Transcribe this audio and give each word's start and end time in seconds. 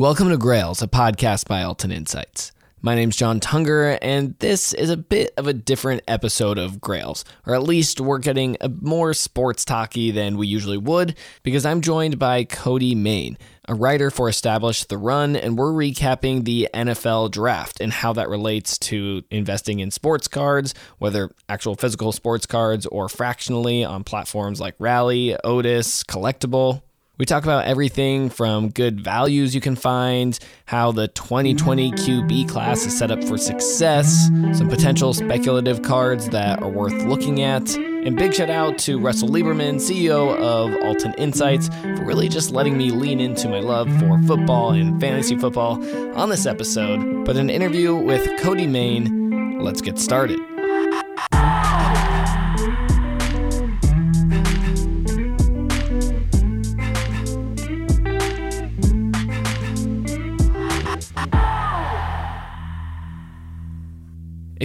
Welcome 0.00 0.28
to 0.28 0.36
Grails, 0.36 0.80
a 0.80 0.86
podcast 0.86 1.48
by 1.48 1.62
Altan 1.62 1.92
Insights. 1.92 2.52
My 2.80 2.94
name's 2.94 3.16
John 3.16 3.40
Tunger, 3.40 3.98
and 4.00 4.36
this 4.38 4.72
is 4.72 4.90
a 4.90 4.96
bit 4.96 5.34
of 5.36 5.48
a 5.48 5.52
different 5.52 6.02
episode 6.06 6.56
of 6.56 6.80
Grails, 6.80 7.24
or 7.44 7.56
at 7.56 7.64
least 7.64 8.00
we're 8.00 8.18
getting 8.18 8.56
a 8.60 8.68
more 8.68 9.12
sports 9.12 9.64
talky 9.64 10.12
than 10.12 10.36
we 10.36 10.46
usually 10.46 10.78
would, 10.78 11.16
because 11.42 11.66
I'm 11.66 11.80
joined 11.80 12.16
by 12.16 12.44
Cody 12.44 12.94
Main, 12.94 13.38
a 13.66 13.74
writer 13.74 14.12
for 14.12 14.28
Establish 14.28 14.84
the 14.84 14.96
Run, 14.96 15.34
and 15.34 15.58
we're 15.58 15.72
recapping 15.72 16.44
the 16.44 16.68
NFL 16.72 17.32
draft 17.32 17.80
and 17.80 17.92
how 17.92 18.12
that 18.12 18.28
relates 18.28 18.78
to 18.78 19.24
investing 19.32 19.80
in 19.80 19.90
sports 19.90 20.28
cards, 20.28 20.74
whether 20.98 21.32
actual 21.48 21.74
physical 21.74 22.12
sports 22.12 22.46
cards 22.46 22.86
or 22.86 23.08
fractionally 23.08 23.84
on 23.84 24.04
platforms 24.04 24.60
like 24.60 24.76
Rally, 24.78 25.36
Otis, 25.42 26.04
Collectable. 26.04 26.82
We 27.18 27.26
talk 27.26 27.42
about 27.42 27.64
everything 27.64 28.30
from 28.30 28.68
good 28.68 29.00
values 29.00 29.52
you 29.52 29.60
can 29.60 29.74
find, 29.74 30.38
how 30.66 30.92
the 30.92 31.08
2020 31.08 31.90
QB 31.90 32.48
class 32.48 32.86
is 32.86 32.96
set 32.96 33.10
up 33.10 33.24
for 33.24 33.36
success, 33.36 34.28
some 34.52 34.68
potential 34.68 35.12
speculative 35.12 35.82
cards 35.82 36.28
that 36.28 36.62
are 36.62 36.68
worth 36.68 36.94
looking 37.06 37.42
at, 37.42 37.74
and 37.74 38.16
big 38.16 38.34
shout 38.34 38.50
out 38.50 38.78
to 38.78 39.00
Russell 39.00 39.28
Lieberman, 39.28 39.80
CEO 39.80 40.38
of 40.38 40.70
Altan 40.70 41.18
Insights, 41.18 41.66
for 41.68 42.04
really 42.04 42.28
just 42.28 42.52
letting 42.52 42.78
me 42.78 42.92
lean 42.92 43.18
into 43.18 43.48
my 43.48 43.58
love 43.58 43.88
for 43.98 44.22
football 44.22 44.70
and 44.70 45.00
fantasy 45.00 45.36
football 45.36 45.82
on 46.16 46.28
this 46.28 46.46
episode. 46.46 47.24
But 47.24 47.36
an 47.36 47.50
interview 47.50 47.96
with 47.96 48.28
Cody 48.38 48.68
Main, 48.68 49.58
let's 49.58 49.80
get 49.80 49.98
started. 49.98 50.38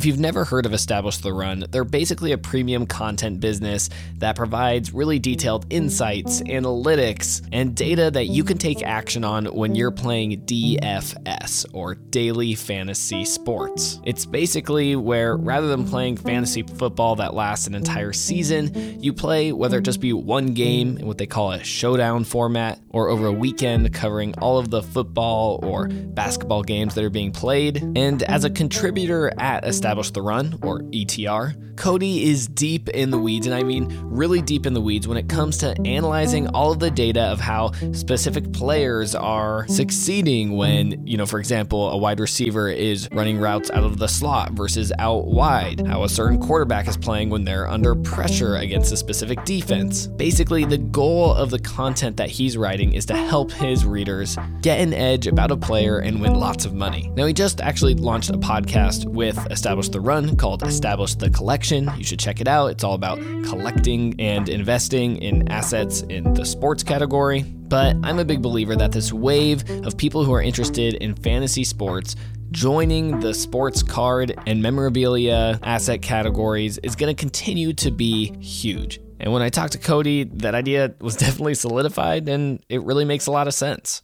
If 0.03 0.07
you've 0.07 0.19
never 0.19 0.43
heard 0.43 0.65
of 0.65 0.73
Establish 0.73 1.19
the 1.19 1.31
Run, 1.31 1.63
they're 1.71 1.85
basically 1.85 2.33
a 2.33 2.37
premium 2.37 2.85
content 2.85 3.39
business 3.39 3.89
that 4.17 4.35
provides 4.35 4.91
really 4.91 5.17
detailed 5.17 5.65
insights, 5.69 6.41
analytics, 6.41 7.41
and 7.53 7.73
data 7.73 8.11
that 8.11 8.25
you 8.25 8.43
can 8.43 8.57
take 8.57 8.83
action 8.83 9.23
on 9.23 9.45
when 9.45 9.75
you're 9.75 9.91
playing 9.91 10.41
DFS 10.41 11.67
or 11.71 11.95
Daily 11.95 12.53
Fantasy 12.53 13.23
Sports. 13.23 14.01
It's 14.03 14.25
basically 14.25 14.97
where 14.97 15.37
rather 15.37 15.67
than 15.67 15.87
playing 15.87 16.17
fantasy 16.17 16.63
football 16.63 17.15
that 17.15 17.33
lasts 17.33 17.67
an 17.67 17.73
entire 17.73 18.11
season, 18.11 19.01
you 19.01 19.13
play 19.13 19.53
whether 19.53 19.77
it 19.77 19.83
just 19.83 20.01
be 20.01 20.11
one 20.11 20.47
game 20.47 20.97
in 20.97 21.07
what 21.07 21.17
they 21.17 21.27
call 21.27 21.53
a 21.53 21.63
showdown 21.63 22.25
format 22.25 22.77
or 22.89 23.07
over 23.07 23.27
a 23.27 23.31
weekend 23.31 23.93
covering 23.93 24.37
all 24.39 24.57
of 24.57 24.69
the 24.69 24.83
football 24.83 25.61
or 25.63 25.87
basketball 25.87 26.61
games 26.61 26.93
that 26.93 27.05
are 27.05 27.09
being 27.09 27.31
played. 27.31 27.81
And 27.95 28.21
as 28.23 28.43
a 28.43 28.49
contributor 28.49 29.31
at 29.39 29.63
Establish 29.63 29.92
Establish 29.93 30.09
the 30.09 30.23
Run, 30.23 30.57
or 30.63 30.79
ETR. 30.79 31.75
Cody 31.77 32.29
is 32.29 32.47
deep 32.47 32.89
in 32.89 33.11
the 33.11 33.17
weeds, 33.17 33.45
and 33.45 33.55
I 33.55 33.61
mean 33.63 33.87
really 34.03 34.41
deep 34.41 34.65
in 34.65 34.73
the 34.73 34.81
weeds 34.81 35.07
when 35.07 35.17
it 35.17 35.27
comes 35.27 35.57
to 35.59 35.75
analyzing 35.85 36.47
all 36.49 36.71
of 36.71 36.79
the 36.79 36.89
data 36.89 37.21
of 37.21 37.39
how 37.39 37.71
specific 37.93 38.51
players 38.53 39.13
are 39.15 39.67
succeeding 39.67 40.55
when, 40.55 41.05
you 41.05 41.17
know, 41.17 41.25
for 41.25 41.39
example, 41.39 41.89
a 41.89 41.97
wide 41.97 42.19
receiver 42.19 42.69
is 42.69 43.07
running 43.11 43.39
routes 43.39 43.71
out 43.71 43.83
of 43.83 43.97
the 43.97 44.07
slot 44.07 44.53
versus 44.53 44.91
out 44.99 45.27
wide, 45.27 45.85
how 45.87 46.03
a 46.03 46.09
certain 46.09 46.39
quarterback 46.39 46.87
is 46.87 46.97
playing 46.97 47.29
when 47.29 47.43
they're 47.43 47.67
under 47.67 47.95
pressure 47.95 48.57
against 48.57 48.91
a 48.91 48.97
specific 48.97 49.43
defense. 49.45 50.07
Basically, 50.07 50.65
the 50.65 50.77
goal 50.77 51.33
of 51.33 51.49
the 51.49 51.59
content 51.59 52.17
that 52.17 52.29
he's 52.29 52.55
writing 52.55 52.93
is 52.93 53.05
to 53.07 53.15
help 53.15 53.51
his 53.51 53.85
readers 53.85 54.37
get 54.61 54.79
an 54.79 54.93
edge 54.93 55.27
about 55.27 55.51
a 55.51 55.57
player 55.57 55.99
and 55.99 56.21
win 56.21 56.35
lots 56.35 56.65
of 56.65 56.73
money. 56.73 57.11
Now, 57.15 57.25
he 57.25 57.33
just 57.33 57.61
actually 57.61 57.95
launched 57.95 58.29
a 58.29 58.37
podcast 58.37 59.05
with 59.05 59.39
Establish 59.51 59.82
Establish 59.83 60.01
the 60.01 60.07
Run 60.07 60.37
called 60.37 60.63
Establish 60.63 61.15
the 61.15 61.29
Collection. 61.29 61.91
You 61.97 62.05
should 62.05 62.19
check 62.19 62.39
it 62.39 62.47
out. 62.47 62.67
It's 62.67 62.85
all 62.85 62.93
about 62.93 63.19
collecting 63.43 64.15
and 64.17 64.47
investing 64.47 65.17
in 65.17 65.51
assets 65.51 66.03
in 66.03 66.33
the 66.35 66.45
sports 66.45 66.83
category. 66.83 67.41
But 67.41 67.97
I'm 68.01 68.17
a 68.17 68.23
big 68.23 68.41
believer 68.41 68.77
that 68.77 68.93
this 68.93 69.11
wave 69.11 69.69
of 69.85 69.97
people 69.97 70.23
who 70.23 70.33
are 70.33 70.41
interested 70.41 70.93
in 70.93 71.15
fantasy 71.15 71.65
sports 71.65 72.15
joining 72.51 73.19
the 73.19 73.33
sports 73.33 73.83
card 73.83 74.33
and 74.47 74.61
memorabilia 74.61 75.59
asset 75.63 76.01
categories 76.01 76.77
is 76.77 76.95
going 76.95 77.13
to 77.13 77.19
continue 77.19 77.73
to 77.73 77.91
be 77.91 78.31
huge. 78.39 79.01
And 79.19 79.33
when 79.33 79.41
I 79.41 79.49
talked 79.49 79.73
to 79.73 79.79
Cody, 79.79 80.23
that 80.23 80.55
idea 80.55 80.95
was 81.01 81.15
definitely 81.17 81.55
solidified 81.55 82.29
and 82.29 82.63
it 82.69 82.81
really 82.83 83.03
makes 83.03 83.27
a 83.27 83.31
lot 83.31 83.49
of 83.49 83.53
sense. 83.53 84.01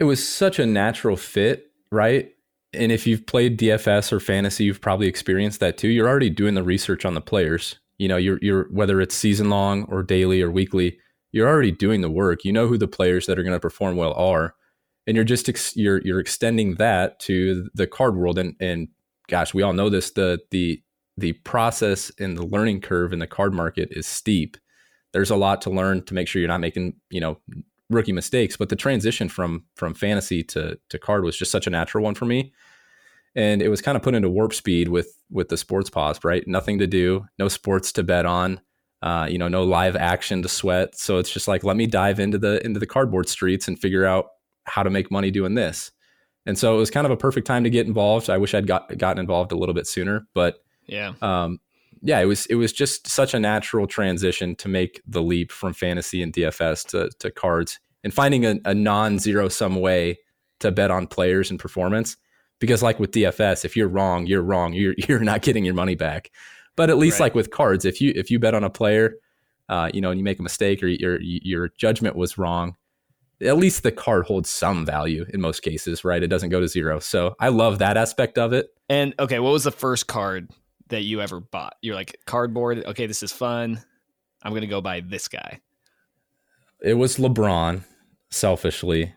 It 0.00 0.04
was 0.04 0.28
such 0.28 0.58
a 0.58 0.66
natural 0.66 1.16
fit, 1.16 1.70
right? 1.92 2.32
And 2.76 2.92
if 2.92 3.06
you've 3.06 3.26
played 3.26 3.58
DFS 3.58 4.12
or 4.12 4.20
fantasy, 4.20 4.64
you've 4.64 4.80
probably 4.80 5.06
experienced 5.06 5.60
that 5.60 5.78
too. 5.78 5.88
You're 5.88 6.08
already 6.08 6.30
doing 6.30 6.54
the 6.54 6.62
research 6.62 7.04
on 7.04 7.14
the 7.14 7.20
players. 7.20 7.78
You 7.98 8.08
know, 8.08 8.16
you're 8.16 8.38
you're 8.42 8.64
whether 8.70 9.00
it's 9.00 9.14
season 9.14 9.50
long 9.50 9.84
or 9.84 10.02
daily 10.02 10.42
or 10.42 10.50
weekly, 10.50 10.98
you're 11.32 11.48
already 11.48 11.72
doing 11.72 12.00
the 12.00 12.10
work. 12.10 12.44
You 12.44 12.52
know 12.52 12.68
who 12.68 12.78
the 12.78 12.88
players 12.88 13.26
that 13.26 13.38
are 13.38 13.42
going 13.42 13.54
to 13.54 13.60
perform 13.60 13.96
well 13.96 14.12
are, 14.14 14.54
and 15.06 15.16
you're 15.16 15.24
just 15.24 15.48
ex- 15.48 15.76
you're 15.76 16.00
you're 16.02 16.20
extending 16.20 16.74
that 16.74 17.18
to 17.20 17.68
the 17.74 17.86
card 17.86 18.16
world. 18.16 18.38
And 18.38 18.54
and 18.60 18.88
gosh, 19.28 19.54
we 19.54 19.62
all 19.62 19.72
know 19.72 19.88
this. 19.88 20.10
The 20.10 20.40
the 20.50 20.82
the 21.16 21.32
process 21.32 22.12
and 22.18 22.36
the 22.36 22.46
learning 22.46 22.82
curve 22.82 23.12
in 23.12 23.18
the 23.18 23.26
card 23.26 23.54
market 23.54 23.88
is 23.92 24.06
steep. 24.06 24.56
There's 25.12 25.30
a 25.30 25.36
lot 25.36 25.62
to 25.62 25.70
learn 25.70 26.04
to 26.04 26.14
make 26.14 26.28
sure 26.28 26.40
you're 26.40 26.48
not 26.48 26.60
making 26.60 26.94
you 27.10 27.20
know 27.20 27.38
rookie 27.88 28.12
mistakes. 28.12 28.56
But 28.56 28.68
the 28.68 28.76
transition 28.76 29.28
from 29.28 29.64
from 29.74 29.94
fantasy 29.94 30.42
to 30.44 30.78
to 30.90 30.98
card 30.98 31.24
was 31.24 31.36
just 31.36 31.50
such 31.50 31.66
a 31.66 31.70
natural 31.70 32.04
one 32.04 32.14
for 32.14 32.26
me 32.26 32.52
and 33.36 33.62
it 33.62 33.68
was 33.68 33.80
kind 33.80 33.96
of 33.96 34.02
put 34.02 34.14
into 34.14 34.28
warp 34.28 34.52
speed 34.52 34.88
with 34.88 35.16
with 35.30 35.48
the 35.48 35.56
sports 35.56 35.90
pause 35.90 36.18
right? 36.24 36.46
Nothing 36.48 36.78
to 36.78 36.86
do 36.86 37.24
no 37.38 37.48
sports 37.48 37.92
to 37.92 38.02
bet 38.02 38.26
on 38.26 38.60
uh, 39.02 39.28
you 39.30 39.38
know 39.38 39.48
no 39.48 39.62
live 39.62 39.94
action 39.94 40.42
to 40.42 40.48
sweat. 40.48 40.98
So 40.98 41.18
it's 41.18 41.30
just 41.30 41.46
like 41.46 41.62
let 41.62 41.76
me 41.76 41.86
dive 41.86 42.18
into 42.18 42.38
the 42.38 42.64
into 42.66 42.80
the 42.80 42.86
cardboard 42.86 43.28
streets 43.28 43.68
and 43.68 43.78
figure 43.78 44.04
out 44.04 44.26
how 44.64 44.82
to 44.82 44.90
make 44.90 45.12
money 45.12 45.30
doing 45.30 45.54
this. 45.54 45.92
And 46.46 46.58
so 46.58 46.74
it 46.74 46.78
was 46.78 46.90
kind 46.90 47.04
of 47.04 47.10
a 47.10 47.16
perfect 47.16 47.46
time 47.46 47.64
to 47.64 47.70
get 47.70 47.86
involved. 47.86 48.30
I 48.30 48.38
wish 48.38 48.54
i'd 48.54 48.66
got 48.66 48.96
gotten 48.98 49.20
involved 49.20 49.52
a 49.52 49.56
little 49.56 49.74
bit 49.74 49.86
sooner 49.86 50.26
but 50.34 50.58
yeah. 50.86 51.12
um, 51.22 51.60
yeah 52.02 52.20
it 52.20 52.26
was 52.26 52.46
it 52.46 52.54
was 52.54 52.72
just 52.72 53.06
such 53.08 53.34
a 53.34 53.40
natural 53.40 53.86
transition 53.86 54.54
to 54.56 54.68
make 54.68 55.02
the 55.06 55.22
leap 55.22 55.50
from 55.50 55.72
fantasy 55.72 56.22
and 56.22 56.32
dfs 56.32 56.86
to, 56.86 57.10
to 57.18 57.30
cards 57.30 57.80
and 58.04 58.14
finding 58.14 58.46
a, 58.46 58.56
a 58.64 58.74
non-zero 58.74 59.48
sum 59.48 59.76
way 59.76 60.18
to 60.60 60.70
bet 60.70 60.90
on 60.90 61.06
players 61.06 61.50
and 61.50 61.58
performance 61.58 62.16
because 62.58 62.82
like 62.82 62.98
with 62.98 63.10
DFS, 63.12 63.64
if 63.64 63.76
you're 63.76 63.88
wrong, 63.88 64.26
you're 64.26 64.42
wrong. 64.42 64.72
You're 64.72 64.94
you're 65.08 65.20
not 65.20 65.42
getting 65.42 65.64
your 65.64 65.74
money 65.74 65.94
back. 65.94 66.30
But 66.76 66.90
at 66.90 66.98
least 66.98 67.18
right. 67.18 67.26
like 67.26 67.34
with 67.34 67.50
cards, 67.50 67.84
if 67.84 68.00
you 68.00 68.12
if 68.14 68.30
you 68.30 68.38
bet 68.38 68.54
on 68.54 68.64
a 68.64 68.70
player, 68.70 69.14
uh, 69.68 69.90
you 69.92 70.00
know, 70.00 70.10
and 70.10 70.18
you 70.18 70.24
make 70.24 70.38
a 70.38 70.42
mistake 70.42 70.82
or 70.82 70.88
your 70.88 71.20
your 71.20 71.70
judgment 71.78 72.16
was 72.16 72.36
wrong, 72.38 72.76
at 73.42 73.56
least 73.56 73.82
the 73.82 73.92
card 73.92 74.26
holds 74.26 74.50
some 74.50 74.84
value 74.84 75.24
in 75.32 75.40
most 75.40 75.60
cases, 75.60 76.04
right? 76.04 76.22
It 76.22 76.28
doesn't 76.28 76.50
go 76.50 76.60
to 76.60 76.68
zero. 76.68 76.98
So 77.00 77.34
I 77.40 77.48
love 77.48 77.78
that 77.78 77.96
aspect 77.96 78.38
of 78.38 78.52
it. 78.52 78.68
And 78.88 79.14
okay, 79.18 79.38
what 79.38 79.52
was 79.52 79.64
the 79.64 79.72
first 79.72 80.06
card 80.06 80.50
that 80.88 81.02
you 81.02 81.20
ever 81.20 81.40
bought? 81.40 81.76
You're 81.82 81.94
like 81.94 82.18
cardboard. 82.26 82.84
Okay, 82.84 83.06
this 83.06 83.22
is 83.22 83.32
fun. 83.32 83.82
I'm 84.42 84.52
gonna 84.54 84.66
go 84.66 84.80
buy 84.80 85.00
this 85.00 85.28
guy. 85.28 85.60
It 86.82 86.94
was 86.94 87.16
LeBron. 87.16 87.84
Selfishly, 88.28 89.14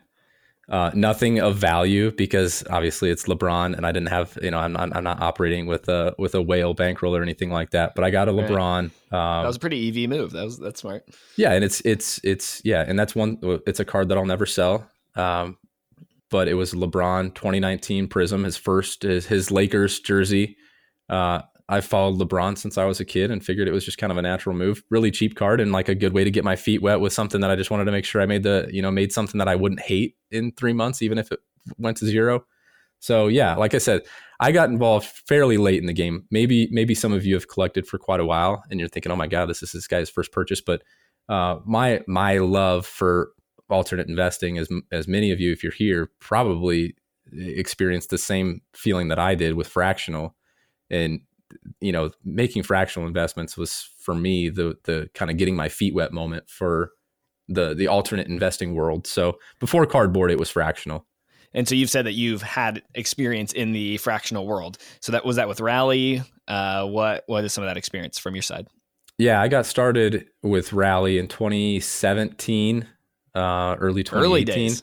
uh, 0.70 0.90
nothing 0.94 1.40
of 1.40 1.56
value 1.56 2.12
because 2.12 2.64
obviously 2.70 3.10
it's 3.10 3.24
LeBron, 3.24 3.76
and 3.76 3.84
I 3.84 3.90
didn't 3.90 4.08
have 4.10 4.38
you 4.40 4.52
know 4.52 4.58
I'm 4.58 4.72
not, 4.72 4.94
I'm 4.96 5.02
not 5.02 5.20
operating 5.20 5.66
with 5.66 5.88
a 5.88 6.14
with 6.16 6.34
a 6.34 6.42
whale 6.42 6.74
bankroll 6.74 7.16
or 7.16 7.22
anything 7.22 7.50
like 7.50 7.70
that. 7.70 7.94
But 7.96 8.04
I 8.04 8.10
got 8.10 8.28
a 8.28 8.32
right. 8.32 8.48
LeBron. 8.48 8.78
Um, 8.78 8.90
that 9.10 9.46
was 9.46 9.56
a 9.56 9.60
pretty 9.60 9.88
EV 9.88 10.08
move. 10.08 10.30
That 10.30 10.44
was 10.44 10.58
that's 10.58 10.80
smart. 10.80 11.04
Yeah, 11.36 11.52
and 11.52 11.64
it's 11.64 11.80
it's 11.80 12.20
it's 12.22 12.62
yeah, 12.64 12.84
and 12.86 12.96
that's 12.96 13.16
one. 13.16 13.38
It's 13.66 13.80
a 13.80 13.84
card 13.84 14.08
that 14.08 14.18
I'll 14.18 14.26
never 14.26 14.46
sell. 14.46 14.88
Um, 15.16 15.58
but 16.30 16.46
it 16.46 16.54
was 16.54 16.72
LeBron 16.72 17.34
2019 17.34 18.06
Prism, 18.06 18.44
his 18.44 18.56
first 18.56 19.02
his, 19.02 19.26
his 19.26 19.50
Lakers 19.50 19.98
jersey. 19.98 20.56
Uh, 21.08 21.42
I've 21.70 21.84
followed 21.84 22.18
LeBron 22.18 22.58
since 22.58 22.76
I 22.76 22.84
was 22.84 22.98
a 22.98 23.04
kid 23.04 23.30
and 23.30 23.44
figured 23.44 23.68
it 23.68 23.72
was 23.72 23.84
just 23.84 23.96
kind 23.96 24.10
of 24.10 24.18
a 24.18 24.22
natural 24.22 24.56
move. 24.56 24.82
Really 24.90 25.12
cheap 25.12 25.36
card 25.36 25.60
and 25.60 25.70
like 25.70 25.88
a 25.88 25.94
good 25.94 26.12
way 26.12 26.24
to 26.24 26.30
get 26.30 26.44
my 26.44 26.56
feet 26.56 26.82
wet 26.82 26.98
with 26.98 27.12
something 27.12 27.40
that 27.42 27.50
I 27.50 27.54
just 27.54 27.70
wanted 27.70 27.84
to 27.84 27.92
make 27.92 28.04
sure 28.04 28.20
I 28.20 28.26
made 28.26 28.42
the, 28.42 28.68
you 28.72 28.82
know, 28.82 28.90
made 28.90 29.12
something 29.12 29.38
that 29.38 29.46
I 29.46 29.54
wouldn't 29.54 29.80
hate 29.80 30.16
in 30.32 30.50
three 30.50 30.72
months, 30.72 31.00
even 31.00 31.16
if 31.16 31.30
it 31.30 31.38
went 31.78 31.96
to 31.98 32.06
zero. 32.06 32.44
So 32.98 33.28
yeah, 33.28 33.54
like 33.54 33.72
I 33.74 33.78
said, 33.78 34.02
I 34.40 34.50
got 34.50 34.68
involved 34.68 35.06
fairly 35.06 35.58
late 35.58 35.78
in 35.80 35.86
the 35.86 35.92
game. 35.92 36.26
Maybe, 36.32 36.68
maybe 36.72 36.94
some 36.94 37.12
of 37.12 37.24
you 37.24 37.34
have 37.34 37.46
collected 37.46 37.86
for 37.86 37.98
quite 37.98 38.20
a 38.20 38.26
while 38.26 38.64
and 38.68 38.80
you're 38.80 38.88
thinking, 38.88 39.12
oh 39.12 39.16
my 39.16 39.28
God, 39.28 39.46
this 39.46 39.62
is 39.62 39.70
this 39.70 39.86
guy's 39.86 40.10
first 40.10 40.32
purchase. 40.32 40.60
But 40.60 40.82
uh, 41.28 41.60
my 41.64 42.02
my 42.08 42.38
love 42.38 42.84
for 42.84 43.30
alternate 43.68 44.08
investing, 44.08 44.58
as 44.58 44.68
as 44.90 45.06
many 45.06 45.30
of 45.30 45.38
you, 45.38 45.52
if 45.52 45.62
you're 45.62 45.72
here, 45.72 46.10
probably 46.18 46.96
experienced 47.32 48.10
the 48.10 48.18
same 48.18 48.60
feeling 48.74 49.06
that 49.08 49.20
I 49.20 49.36
did 49.36 49.54
with 49.54 49.68
fractional. 49.68 50.34
And 50.90 51.20
you 51.80 51.92
know, 51.92 52.10
making 52.24 52.62
fractional 52.62 53.06
investments 53.06 53.56
was 53.56 53.88
for 53.98 54.14
me 54.14 54.48
the 54.48 54.76
the 54.84 55.08
kind 55.14 55.30
of 55.30 55.36
getting 55.36 55.56
my 55.56 55.68
feet 55.68 55.94
wet 55.94 56.12
moment 56.12 56.48
for 56.48 56.92
the 57.48 57.74
the 57.74 57.88
alternate 57.88 58.28
investing 58.28 58.74
world. 58.74 59.06
So 59.06 59.38
before 59.58 59.84
cardboard, 59.86 60.30
it 60.30 60.38
was 60.38 60.50
fractional. 60.50 61.06
And 61.52 61.68
so 61.68 61.74
you've 61.74 61.90
said 61.90 62.06
that 62.06 62.12
you've 62.12 62.42
had 62.42 62.82
experience 62.94 63.52
in 63.52 63.72
the 63.72 63.96
fractional 63.96 64.46
world. 64.46 64.78
So 65.00 65.12
that 65.12 65.24
was 65.24 65.36
that 65.36 65.48
with 65.48 65.60
Rally. 65.60 66.22
Uh, 66.46 66.86
what 66.86 67.24
what 67.26 67.44
is 67.44 67.52
some 67.52 67.64
of 67.64 67.70
that 67.70 67.76
experience 67.76 68.18
from 68.18 68.34
your 68.34 68.42
side? 68.42 68.68
Yeah, 69.18 69.40
I 69.40 69.48
got 69.48 69.66
started 69.66 70.28
with 70.42 70.72
Rally 70.72 71.18
in 71.18 71.28
2017, 71.28 72.86
uh, 73.34 73.76
early 73.78 74.02
2018. 74.02 74.24
Early 74.24 74.44
days. 74.44 74.82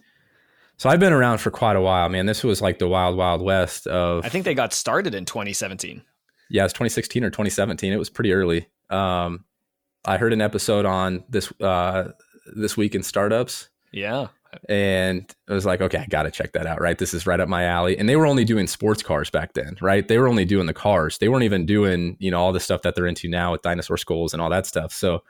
So 0.78 0.90
I've 0.90 1.00
been 1.00 1.14
around 1.14 1.40
for 1.40 1.50
quite 1.50 1.76
a 1.76 1.82
while, 1.82 2.08
man. 2.10 2.28
This 2.28 2.44
was 2.44 2.62
like 2.62 2.78
the 2.78 2.88
wild, 2.88 3.18
wild 3.18 3.42
west 3.42 3.88
of. 3.88 4.24
I 4.24 4.30
think 4.30 4.46
they 4.46 4.54
got 4.54 4.74
started 4.74 5.16
in 5.16 5.26
2017. 5.26 6.04
Yeah, 6.50 6.66
it's 6.66 6.74
2016 6.74 7.24
or 7.24 7.30
2017. 7.30 7.92
It 7.92 7.98
was 7.98 8.10
pretty 8.10 8.34
early. 8.34 8.68
Um, 8.90 9.46
I 10.06 10.18
heard 10.18 10.34
an 10.34 10.42
episode 10.42 10.86
on 10.86 11.24
this 11.30 11.52
uh, 11.62 12.10
this 12.56 12.78
week 12.78 12.96
in 12.96 13.04
startups. 13.04 13.70
Yeah. 13.92 14.28
And 14.70 15.34
I 15.50 15.54
was 15.54 15.66
like, 15.66 15.82
okay, 15.82 16.00
I 16.00 16.06
got 16.06 16.24
to 16.24 16.32
check 16.32 16.54
that 16.54 16.66
out, 16.66 16.80
right? 16.80 16.98
This 16.98 17.14
is 17.14 17.28
right 17.28 17.40
up 17.40 17.50
my 17.50 17.66
alley. 17.66 17.98
And 17.98 18.08
they 18.08 18.16
were 18.16 18.26
only 18.26 18.46
doing 18.46 18.66
sports 18.66 19.04
cars 19.04 19.30
back 19.30 19.54
then, 19.54 19.76
right? 19.82 20.08
They 20.08 20.18
were 20.18 20.28
only 20.28 20.46
doing 20.46 20.68
the 20.68 20.74
cars. 20.74 21.18
They 21.18 21.28
weren't 21.28 21.44
even 21.44 21.66
doing, 21.66 22.16
you 22.20 22.32
know, 22.32 22.40
all 22.40 22.54
the 22.54 22.60
stuff 22.60 22.82
that 22.84 22.96
they're 22.96 23.06
into 23.06 23.28
now 23.28 23.52
with 23.52 23.62
dinosaur 23.62 23.98
skulls 23.98 24.34
and 24.34 24.42
all 24.42 24.50
that 24.50 24.66
stuff. 24.66 24.94
So 24.94 25.22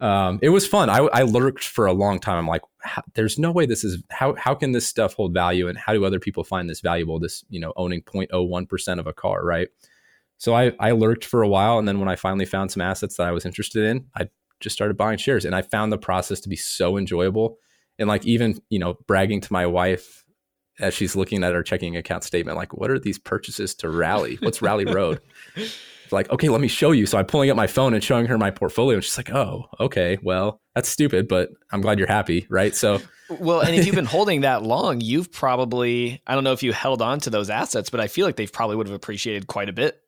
um, 0.00 0.38
it 0.42 0.50
was 0.50 0.66
fun. 0.66 0.90
I, 0.90 0.98
I 0.98 1.22
lurked 1.22 1.64
for 1.64 1.86
a 1.86 1.92
long 1.92 2.18
time. 2.18 2.38
I'm 2.38 2.46
like, 2.46 2.62
there's 3.14 3.38
no 3.38 3.50
way 3.50 3.66
this 3.66 3.84
is 3.84 4.02
how 4.10 4.34
how 4.34 4.54
can 4.54 4.72
this 4.72 4.86
stuff 4.86 5.14
hold 5.14 5.32
value, 5.32 5.68
and 5.68 5.78
how 5.78 5.94
do 5.94 6.04
other 6.04 6.20
people 6.20 6.44
find 6.44 6.68
this 6.68 6.80
valuable? 6.80 7.18
This 7.18 7.44
you 7.48 7.60
know 7.60 7.72
owning 7.76 8.02
0.01 8.02 8.68
percent 8.68 9.00
of 9.00 9.06
a 9.06 9.12
car, 9.12 9.44
right? 9.44 9.68
So 10.38 10.54
I 10.54 10.72
I 10.78 10.92
lurked 10.92 11.24
for 11.24 11.42
a 11.42 11.48
while, 11.48 11.78
and 11.78 11.86
then 11.86 12.00
when 12.00 12.08
I 12.08 12.16
finally 12.16 12.46
found 12.46 12.70
some 12.70 12.82
assets 12.82 13.16
that 13.16 13.26
I 13.26 13.32
was 13.32 13.46
interested 13.46 13.84
in, 13.84 14.06
I 14.16 14.28
just 14.60 14.74
started 14.74 14.96
buying 14.96 15.18
shares, 15.18 15.44
and 15.44 15.54
I 15.54 15.62
found 15.62 15.92
the 15.92 15.98
process 15.98 16.40
to 16.40 16.48
be 16.48 16.56
so 16.56 16.96
enjoyable, 16.96 17.58
and 17.98 18.08
like 18.08 18.24
even 18.26 18.60
you 18.68 18.78
know 18.78 18.96
bragging 19.06 19.40
to 19.42 19.52
my 19.52 19.66
wife 19.66 20.24
as 20.78 20.94
she's 20.94 21.16
looking 21.16 21.42
at 21.42 21.54
her 21.54 21.62
checking 21.62 21.96
account 21.96 22.24
statement, 22.24 22.56
like, 22.56 22.74
what 22.74 22.90
are 22.90 22.98
these 22.98 23.18
purchases 23.18 23.74
to 23.76 23.88
Rally? 23.88 24.36
What's 24.40 24.60
Rally 24.60 24.84
Road? 24.84 25.20
like, 26.12 26.30
okay, 26.30 26.48
let 26.48 26.60
me 26.60 26.68
show 26.68 26.92
you. 26.92 27.06
So 27.06 27.18
I'm 27.18 27.26
pulling 27.26 27.50
up 27.50 27.56
my 27.56 27.66
phone 27.66 27.94
and 27.94 28.02
showing 28.02 28.26
her 28.26 28.38
my 28.38 28.50
portfolio. 28.50 28.96
And 28.96 29.04
she's 29.04 29.16
like, 29.16 29.30
oh, 29.30 29.66
okay, 29.80 30.18
well, 30.22 30.60
that's 30.74 30.88
stupid, 30.88 31.28
but 31.28 31.50
I'm 31.72 31.80
glad 31.80 31.98
you're 31.98 32.08
happy. 32.08 32.46
Right. 32.50 32.74
So, 32.74 33.00
well, 33.30 33.60
and 33.60 33.74
if 33.74 33.86
you've 33.86 33.94
been 33.94 34.04
holding 34.04 34.42
that 34.42 34.62
long, 34.62 35.00
you've 35.00 35.32
probably, 35.32 36.22
I 36.26 36.34
don't 36.34 36.44
know 36.44 36.52
if 36.52 36.62
you 36.62 36.72
held 36.72 37.00
on 37.00 37.20
to 37.20 37.30
those 37.30 37.50
assets, 37.50 37.90
but 37.90 38.00
I 38.00 38.08
feel 38.08 38.26
like 38.26 38.36
they've 38.36 38.52
probably 38.52 38.76
would 38.76 38.86
have 38.86 38.96
appreciated 38.96 39.46
quite 39.46 39.68
a 39.68 39.72
bit. 39.72 40.00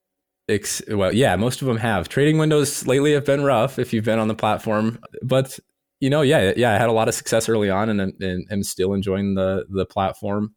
Ex- 0.48 0.82
well, 0.88 1.14
yeah, 1.14 1.36
most 1.36 1.60
of 1.60 1.68
them 1.68 1.76
have. 1.76 2.08
Trading 2.08 2.38
windows 2.38 2.86
lately 2.86 3.12
have 3.12 3.24
been 3.24 3.44
rough 3.44 3.78
if 3.78 3.92
you've 3.92 4.04
been 4.04 4.18
on 4.18 4.28
the 4.28 4.34
platform, 4.34 4.98
but 5.22 5.58
you 6.00 6.08
know, 6.08 6.22
yeah, 6.22 6.52
yeah, 6.56 6.74
I 6.74 6.78
had 6.78 6.88
a 6.88 6.92
lot 6.92 7.08
of 7.08 7.14
success 7.14 7.48
early 7.48 7.68
on, 7.70 7.88
and, 7.88 8.00
and 8.00 8.46
am 8.50 8.62
still 8.62 8.94
enjoying 8.94 9.34
the 9.34 9.66
the 9.68 9.84
platform 9.84 10.54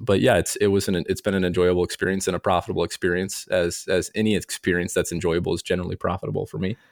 but 0.00 0.20
yeah, 0.20 0.36
it's 0.36 0.56
it 0.56 0.68
was 0.68 0.88
an 0.88 1.04
it's 1.08 1.20
been 1.20 1.34
an 1.34 1.44
enjoyable 1.44 1.84
experience 1.84 2.26
and 2.26 2.36
a 2.36 2.38
profitable 2.38 2.84
experience 2.84 3.46
as 3.48 3.84
as 3.88 4.10
any 4.14 4.36
experience 4.36 4.94
that's 4.94 5.12
enjoyable 5.12 5.54
is 5.54 5.62
generally 5.62 5.96
profitable 5.96 6.46
for 6.46 6.58
me. 6.58 6.76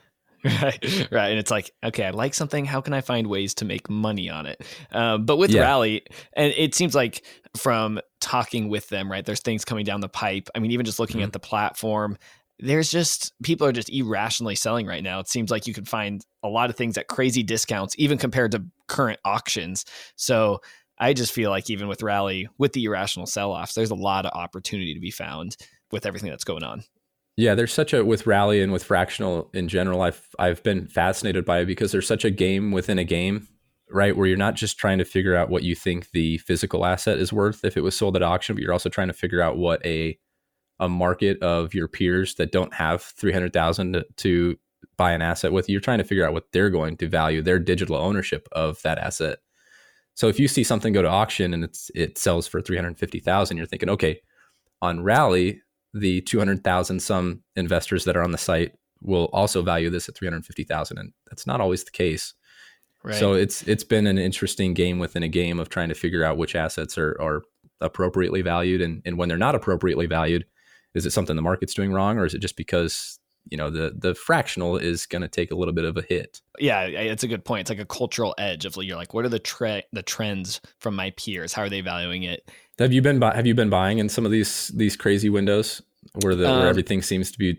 Right, 0.45 1.09
right, 1.11 1.31
and 1.31 1.41
it's 1.41 1.51
like, 1.51 1.73
okay, 1.83 2.05
I 2.05 2.11
like 2.11 2.33
something. 2.33 2.67
How 2.67 2.81
can 2.81 2.93
I 2.93 3.01
find 3.01 3.27
ways 3.27 3.53
to 3.55 3.65
make 3.65 3.91
money 3.91 4.31
on 4.31 4.47
it? 4.47 4.63
Um, 4.93 5.25
but 5.25 5.39
with 5.39 5.51
yeah. 5.51 5.63
Rally, 5.63 6.05
and 6.35 6.53
it 6.57 6.73
seems 6.73 6.95
like 6.95 7.25
from 7.57 8.01
talking 8.21 8.69
with 8.69 8.89
them, 8.89 9.11
right, 9.11 9.25
there's 9.25 9.41
things 9.41 9.65
coming 9.65 9.85
down 9.85 10.01
the 10.01 10.09
pipe. 10.09 10.49
I 10.55 10.59
mean, 10.59 10.71
even 10.71 10.87
just 10.87 10.99
looking 10.99 11.19
mm-hmm. 11.19 11.27
at 11.27 11.33
the 11.33 11.41
platform, 11.41 12.19
there's 12.59 12.91
just 12.91 13.35
people 13.43 13.67
are 13.67 13.73
just 13.73 13.91
irrationally 13.91 14.55
selling 14.55 14.87
right 14.87 15.03
now. 15.03 15.21
It 15.21 15.29
seems 15.29 15.51
like 15.51 15.67
you 15.67 15.75
can 15.75 15.85
find 15.85 16.25
a 16.43 16.49
lot 16.49 16.71
of 16.71 16.77
things 16.77 16.97
at 16.97 17.09
crazy 17.09 17.43
discounts, 17.43 17.95
even 17.99 18.19
compared 18.19 18.53
to 18.53 18.65
current 18.87 19.21
auctions. 19.25 19.85
So 20.17 20.61
I 20.99 21.13
just 21.13 21.33
feel 21.33 21.51
like 21.51 21.69
even 21.69 21.89
with 21.89 22.03
Rally, 22.03 22.49
with 22.59 22.73
the 22.73 22.85
irrational 22.85 23.27
sell 23.27 23.53
offs, 23.53 23.75
there's 23.75 23.91
a 23.91 23.95
lot 23.97 24.25
of 24.25 24.33
opportunity 24.33 24.95
to 24.95 25.01
be 25.01 25.11
found 25.11 25.57
with 25.93 26.07
everything 26.07 26.31
that's 26.31 26.45
going 26.45 26.63
on. 26.63 26.85
Yeah, 27.37 27.55
there's 27.55 27.73
such 27.73 27.93
a 27.93 28.03
with 28.03 28.27
Rally 28.27 28.63
and 28.63 28.73
with 28.73 28.83
fractional 28.83 29.51
in 29.53 29.69
general. 29.69 30.01
I've 30.01 30.27
I've 30.39 30.63
been 30.63 30.87
fascinated 30.87 31.45
by 31.45 31.61
it 31.61 31.67
because 31.67 31.93
there's 31.93 32.07
such 32.07 32.25
a 32.25 32.31
game 32.31 32.73
within 32.73 32.99
a 32.99 33.05
game, 33.05 33.49
right? 33.91 34.17
Where 34.17 34.27
you're 34.27 34.37
not 34.37 34.55
just 34.55 34.79
trying 34.79 34.99
to 34.99 35.05
figure 35.05 35.37
out 35.37 35.49
what 35.49 35.63
you 35.63 35.75
think 35.75 36.11
the 36.11 36.39
physical 36.39 36.85
asset 36.85 37.19
is 37.19 37.33
worth 37.33 37.65
if 37.65 37.77
it 37.77 37.83
was 37.83 37.97
sold 37.97 38.17
at 38.17 38.23
auction, 38.23 38.55
but 38.55 38.63
you're 38.63 38.73
also 38.73 38.89
trying 38.89 39.09
to 39.09 39.15
figure 39.15 39.41
out 39.41 39.57
what 39.57 39.85
a 39.85 40.19
a 40.79 40.89
market 40.89 41.43
of 41.43 41.73
your 41.73 41.89
peers 41.89 42.35
that 42.35 42.53
don't 42.53 42.75
have 42.75 43.01
300,000 43.01 44.05
to 44.17 44.57
buy 44.99 45.13
an 45.13 45.23
asset 45.23 45.51
with. 45.51 45.71
You're 45.71 45.81
trying 45.81 45.99
to 45.99 46.05
figure 46.05 46.27
out 46.27 46.35
what 46.35 46.53
they're 46.53 46.69
going 46.69 46.99
to 46.99 47.09
value 47.09 47.41
their 47.41 47.59
digital 47.59 47.97
ownership 47.97 48.47
of 48.53 48.83
that 48.83 48.99
asset 48.99 49.39
so 50.17 50.29
if 50.29 50.41
you 50.41 50.49
see 50.49 50.65
something 50.65 50.95
go 50.95 51.03
to 51.03 51.09
auction 51.09 51.53
and 51.53 51.63
it's 51.63 51.91
it 51.95 52.17
sells 52.17 52.49
for 52.49 52.63
350,000, 52.63 53.57
you're 53.57 53.67
thinking, 53.67 53.91
okay, 53.91 54.21
on 54.81 55.03
Rally, 55.03 55.61
the 55.93 56.23
200,000 56.23 57.01
some 57.01 57.43
investors 57.55 58.05
that 58.07 58.17
are 58.17 58.23
on 58.23 58.33
the 58.33 58.39
site 58.39 58.73
will 59.03 59.27
also 59.27 59.61
value 59.63 59.91
this 59.91 60.09
at 60.09 60.17
350,000 60.17 60.99
and 60.99 61.13
that's 61.29 61.47
not 61.47 61.61
always 61.61 61.85
the 61.85 61.91
case. 61.91 62.33
Right. 63.07 63.15
So 63.15 63.35
it's 63.35 63.63
it's 63.63 63.85
been 63.85 64.09
an 64.09 64.19
interesting 64.19 64.75
game 64.75 64.99
within 64.99 65.23
a 65.23 65.29
game 65.29 65.61
of 65.61 65.69
trying 65.69 65.89
to 65.91 65.95
figure 65.95 66.25
out 66.25 66.37
which 66.37 66.57
assets 66.57 66.99
are 66.99 67.17
are 67.21 67.43
appropriately 67.81 68.43
valued 68.43 68.81
and, 68.81 69.01
and 69.05 69.17
when 69.17 69.29
they're 69.29 69.39
not 69.39 69.55
appropriately 69.55 70.07
valued, 70.07 70.45
is 70.95 71.07
it 71.07 71.13
something 71.13 71.37
the 71.37 71.43
market's 71.43 71.73
doing 71.73 71.93
wrong 71.93 72.19
or 72.19 72.25
is 72.25 72.35
it 72.35 72.41
just 72.41 72.57
because 72.57 73.21
you 73.49 73.57
know 73.57 73.71
the 73.71 73.95
the 73.97 74.13
fractional 74.15 74.77
is 74.77 75.07
going 75.07 75.23
to 75.23 75.29
take 75.29 75.53
a 75.53 75.55
little 75.55 75.73
bit 75.73 75.85
of 75.85 75.97
a 75.97 76.03
hit. 76.03 76.41
Yeah, 76.59 76.83
it's 76.87 77.23
a 77.23 77.29
good 77.29 77.45
point. 77.45 77.61
It's 77.61 77.71
like 77.71 77.79
a 77.79 77.85
cultural 77.85 78.35
edge 78.39 78.65
of 78.65 78.77
you're 78.77 78.97
like, 78.97 79.15
what 79.15 79.25
are 79.25 79.29
the 79.29 79.39
tre- 79.39 79.85
the 79.93 80.03
trends 80.03 80.61
from 80.81 80.97
my 80.97 81.11
peers? 81.11 81.53
How 81.53 81.63
are 81.63 81.69
they 81.69 81.81
valuing 81.81 82.25
it? 82.25 82.51
Have 82.81 82.93
you 82.93 83.03
been 83.03 83.21
bu- 83.21 83.33
have 83.33 83.47
you 83.47 83.55
been 83.55 83.71
buying 83.71 83.99
in 83.99 84.09
some 84.09 84.25
of 84.25 84.33
these 84.33 84.69
these 84.75 84.97
crazy 84.97 85.29
windows 85.29 85.81
where 86.23 86.35
the 86.35 86.51
um, 86.51 86.59
where 86.59 86.69
everything 86.69 87.03
seems 87.03 87.31
to 87.31 87.39
be 87.39 87.57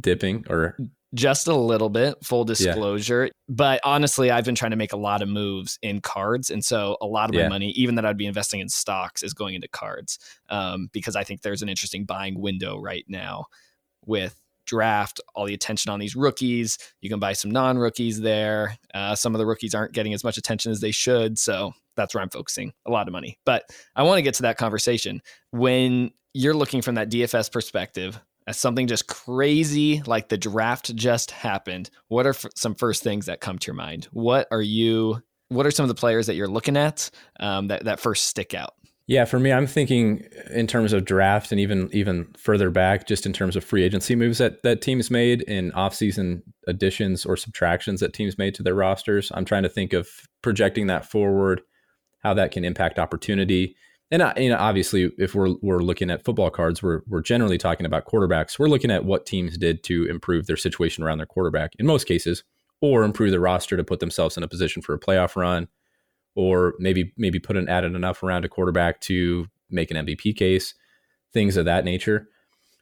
dipping 0.00 0.44
or 0.48 0.76
just 1.14 1.46
a 1.46 1.54
little 1.54 1.88
bit 1.88 2.14
full 2.22 2.44
disclosure 2.44 3.26
yeah. 3.26 3.30
but 3.48 3.80
honestly 3.84 4.30
i've 4.30 4.44
been 4.44 4.54
trying 4.54 4.72
to 4.72 4.76
make 4.76 4.92
a 4.92 4.96
lot 4.96 5.22
of 5.22 5.28
moves 5.28 5.78
in 5.82 6.00
cards 6.00 6.50
and 6.50 6.64
so 6.64 6.96
a 7.00 7.06
lot 7.06 7.28
of 7.28 7.34
yeah. 7.34 7.44
my 7.44 7.48
money 7.50 7.70
even 7.70 7.94
that 7.94 8.04
i'd 8.04 8.16
be 8.16 8.26
investing 8.26 8.60
in 8.60 8.68
stocks 8.68 9.22
is 9.22 9.32
going 9.32 9.54
into 9.54 9.68
cards 9.68 10.18
um, 10.50 10.88
because 10.92 11.16
i 11.16 11.24
think 11.24 11.42
there's 11.42 11.62
an 11.62 11.68
interesting 11.68 12.04
buying 12.04 12.40
window 12.40 12.78
right 12.78 13.04
now 13.08 13.46
with 14.06 14.40
draft, 14.66 15.20
all 15.34 15.46
the 15.46 15.54
attention 15.54 15.90
on 15.90 16.00
these 16.00 16.16
rookies. 16.16 16.78
You 17.00 17.10
can 17.10 17.18
buy 17.18 17.32
some 17.32 17.50
non 17.50 17.78
rookies 17.78 18.20
there. 18.20 18.76
Uh, 18.92 19.14
some 19.14 19.34
of 19.34 19.38
the 19.38 19.46
rookies 19.46 19.74
aren't 19.74 19.92
getting 19.92 20.14
as 20.14 20.24
much 20.24 20.36
attention 20.36 20.72
as 20.72 20.80
they 20.80 20.90
should. 20.90 21.38
So 21.38 21.72
that's 21.96 22.14
where 22.14 22.22
I'm 22.22 22.30
focusing 22.30 22.72
a 22.86 22.90
lot 22.90 23.08
of 23.08 23.12
money. 23.12 23.38
But 23.44 23.64
I 23.94 24.02
want 24.02 24.18
to 24.18 24.22
get 24.22 24.34
to 24.34 24.42
that 24.42 24.56
conversation. 24.56 25.22
When 25.50 26.10
you're 26.32 26.54
looking 26.54 26.82
from 26.82 26.96
that 26.96 27.10
DFS 27.10 27.52
perspective, 27.52 28.20
as 28.46 28.58
something 28.58 28.86
just 28.86 29.06
crazy 29.06 30.02
like 30.06 30.28
the 30.28 30.36
draft 30.36 30.94
just 30.94 31.30
happened, 31.30 31.90
what 32.08 32.26
are 32.26 32.30
f- 32.30 32.46
some 32.54 32.74
first 32.74 33.02
things 33.02 33.26
that 33.26 33.40
come 33.40 33.58
to 33.58 33.66
your 33.66 33.74
mind? 33.74 34.08
What 34.12 34.48
are 34.50 34.62
you? 34.62 35.22
What 35.48 35.66
are 35.66 35.70
some 35.70 35.84
of 35.84 35.88
the 35.88 35.94
players 35.94 36.26
that 36.26 36.34
you're 36.34 36.48
looking 36.48 36.76
at 36.76 37.10
um, 37.40 37.68
that 37.68 37.84
that 37.84 38.00
first 38.00 38.26
stick 38.26 38.54
out? 38.54 38.74
Yeah, 39.06 39.26
for 39.26 39.38
me, 39.38 39.52
I'm 39.52 39.66
thinking 39.66 40.24
in 40.50 40.66
terms 40.66 40.94
of 40.94 41.04
draft 41.04 41.52
and 41.52 41.60
even 41.60 41.90
even 41.92 42.26
further 42.38 42.70
back, 42.70 43.06
just 43.06 43.26
in 43.26 43.34
terms 43.34 43.54
of 43.54 43.62
free 43.62 43.82
agency 43.82 44.16
moves 44.16 44.38
that 44.38 44.62
that 44.62 44.80
teams 44.80 45.10
made 45.10 45.42
in 45.42 45.72
offseason 45.72 46.42
additions 46.66 47.26
or 47.26 47.36
subtractions 47.36 48.00
that 48.00 48.14
teams 48.14 48.38
made 48.38 48.54
to 48.54 48.62
their 48.62 48.74
rosters. 48.74 49.30
I'm 49.34 49.44
trying 49.44 49.64
to 49.64 49.68
think 49.68 49.92
of 49.92 50.08
projecting 50.40 50.86
that 50.86 51.04
forward, 51.04 51.60
how 52.22 52.32
that 52.34 52.50
can 52.50 52.64
impact 52.64 52.98
opportunity. 52.98 53.76
And 54.10 54.22
uh, 54.22 54.34
you 54.36 54.50
know, 54.50 54.58
obviously, 54.58 55.10
if 55.18 55.34
we're 55.34 55.54
we're 55.62 55.82
looking 55.82 56.10
at 56.10 56.24
football 56.24 56.50
cards, 56.50 56.82
we're 56.82 57.00
we're 57.08 57.22
generally 57.22 57.58
talking 57.58 57.86
about 57.86 58.06
quarterbacks. 58.06 58.58
We're 58.58 58.68
looking 58.68 58.90
at 58.90 59.04
what 59.04 59.26
teams 59.26 59.56
did 59.58 59.82
to 59.84 60.06
improve 60.06 60.46
their 60.46 60.56
situation 60.56 61.02
around 61.02 61.18
their 61.18 61.26
quarterback 61.26 61.72
in 61.78 61.86
most 61.86 62.06
cases, 62.06 62.44
or 62.80 63.02
improve 63.02 63.30
the 63.30 63.40
roster 63.40 63.76
to 63.76 63.84
put 63.84 64.00
themselves 64.00 64.36
in 64.36 64.42
a 64.42 64.48
position 64.48 64.82
for 64.82 64.94
a 64.94 65.00
playoff 65.00 65.36
run 65.36 65.68
or 66.34 66.74
maybe 66.78 67.12
maybe 67.16 67.38
put 67.38 67.56
an 67.56 67.68
added 67.68 67.94
enough 67.94 68.22
around 68.22 68.44
a 68.44 68.48
quarterback 68.48 69.00
to 69.00 69.46
make 69.70 69.90
an 69.90 70.06
MVP 70.06 70.36
case, 70.36 70.74
things 71.32 71.56
of 71.56 71.64
that 71.64 71.84
nature. 71.84 72.28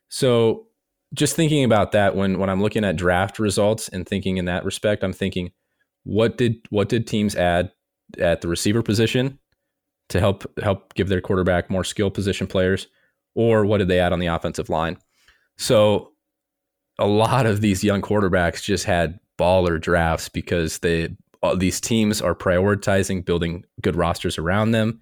So 0.09 0.67
just 1.15 1.37
thinking 1.37 1.65
about 1.65 1.93
that 1.93 2.17
when 2.17 2.39
when 2.39 2.51
I'm 2.51 2.63
looking 2.63 2.85
at 2.85 2.97
draft 2.97 3.39
results 3.39 3.89
and 3.89 4.07
thinking 4.07 4.39
in 4.39 4.47
that 4.47 4.65
respect, 4.65 5.05
I'm 5.05 5.13
thinking 5.13 5.53
what 6.05 6.37
did 6.39 6.57
what 6.71 6.89
did 6.89 7.07
teams 7.07 7.37
add 7.37 7.73
at 8.19 8.41
the 8.41 8.49
receiver 8.49 8.83
position 8.83 9.39
to 10.13 10.21
help 10.21 10.45
help 10.63 10.95
give 10.95 11.09
their 11.09 11.21
quarterback 11.21 11.71
more 11.71 11.85
skill 11.85 12.11
position 12.11 12.47
players, 12.47 12.87
or 13.35 13.65
what 13.65 13.79
did 13.79 13.89
they 13.89 13.99
add 13.99 14.13
on 14.13 14.19
the 14.19 14.27
offensive 14.27 14.69
line? 14.69 14.97
So 15.57 16.13
a 16.99 17.07
lot 17.07 17.47
of 17.47 17.63
these 17.63 17.83
young 17.83 18.03
quarterbacks 18.03 18.63
just 18.63 18.85
had 18.85 19.19
baller 19.39 19.81
drafts 19.81 20.29
because 20.29 20.79
they 20.79 21.17
uh, 21.43 21.55
these 21.55 21.81
teams 21.81 22.21
are 22.21 22.35
prioritizing 22.35 23.25
building 23.25 23.65
good 23.81 23.97
rosters 23.97 24.39
around 24.39 24.73
them, 24.73 25.01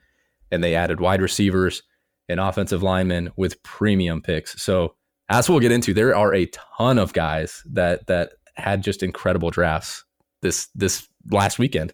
and 0.50 0.62
they 0.62 0.76
added 0.76 1.00
wide 1.00 1.20
receivers 1.20 1.82
and 2.28 2.38
offensive 2.38 2.82
linemen 2.82 3.32
with 3.36 3.60
premium 3.64 4.22
picks. 4.22 4.62
So 4.62 4.94
as 5.28 5.50
we'll 5.50 5.58
get 5.58 5.72
into, 5.72 5.92
there 5.92 6.14
are 6.14 6.32
a 6.32 6.46
ton 6.78 6.98
of 6.98 7.12
guys 7.12 7.64
that 7.72 8.06
that 8.06 8.34
had 8.54 8.82
just 8.82 9.02
incredible 9.02 9.50
drafts 9.50 10.04
this 10.40 10.68
this 10.76 11.08
last 11.32 11.58
weekend. 11.58 11.92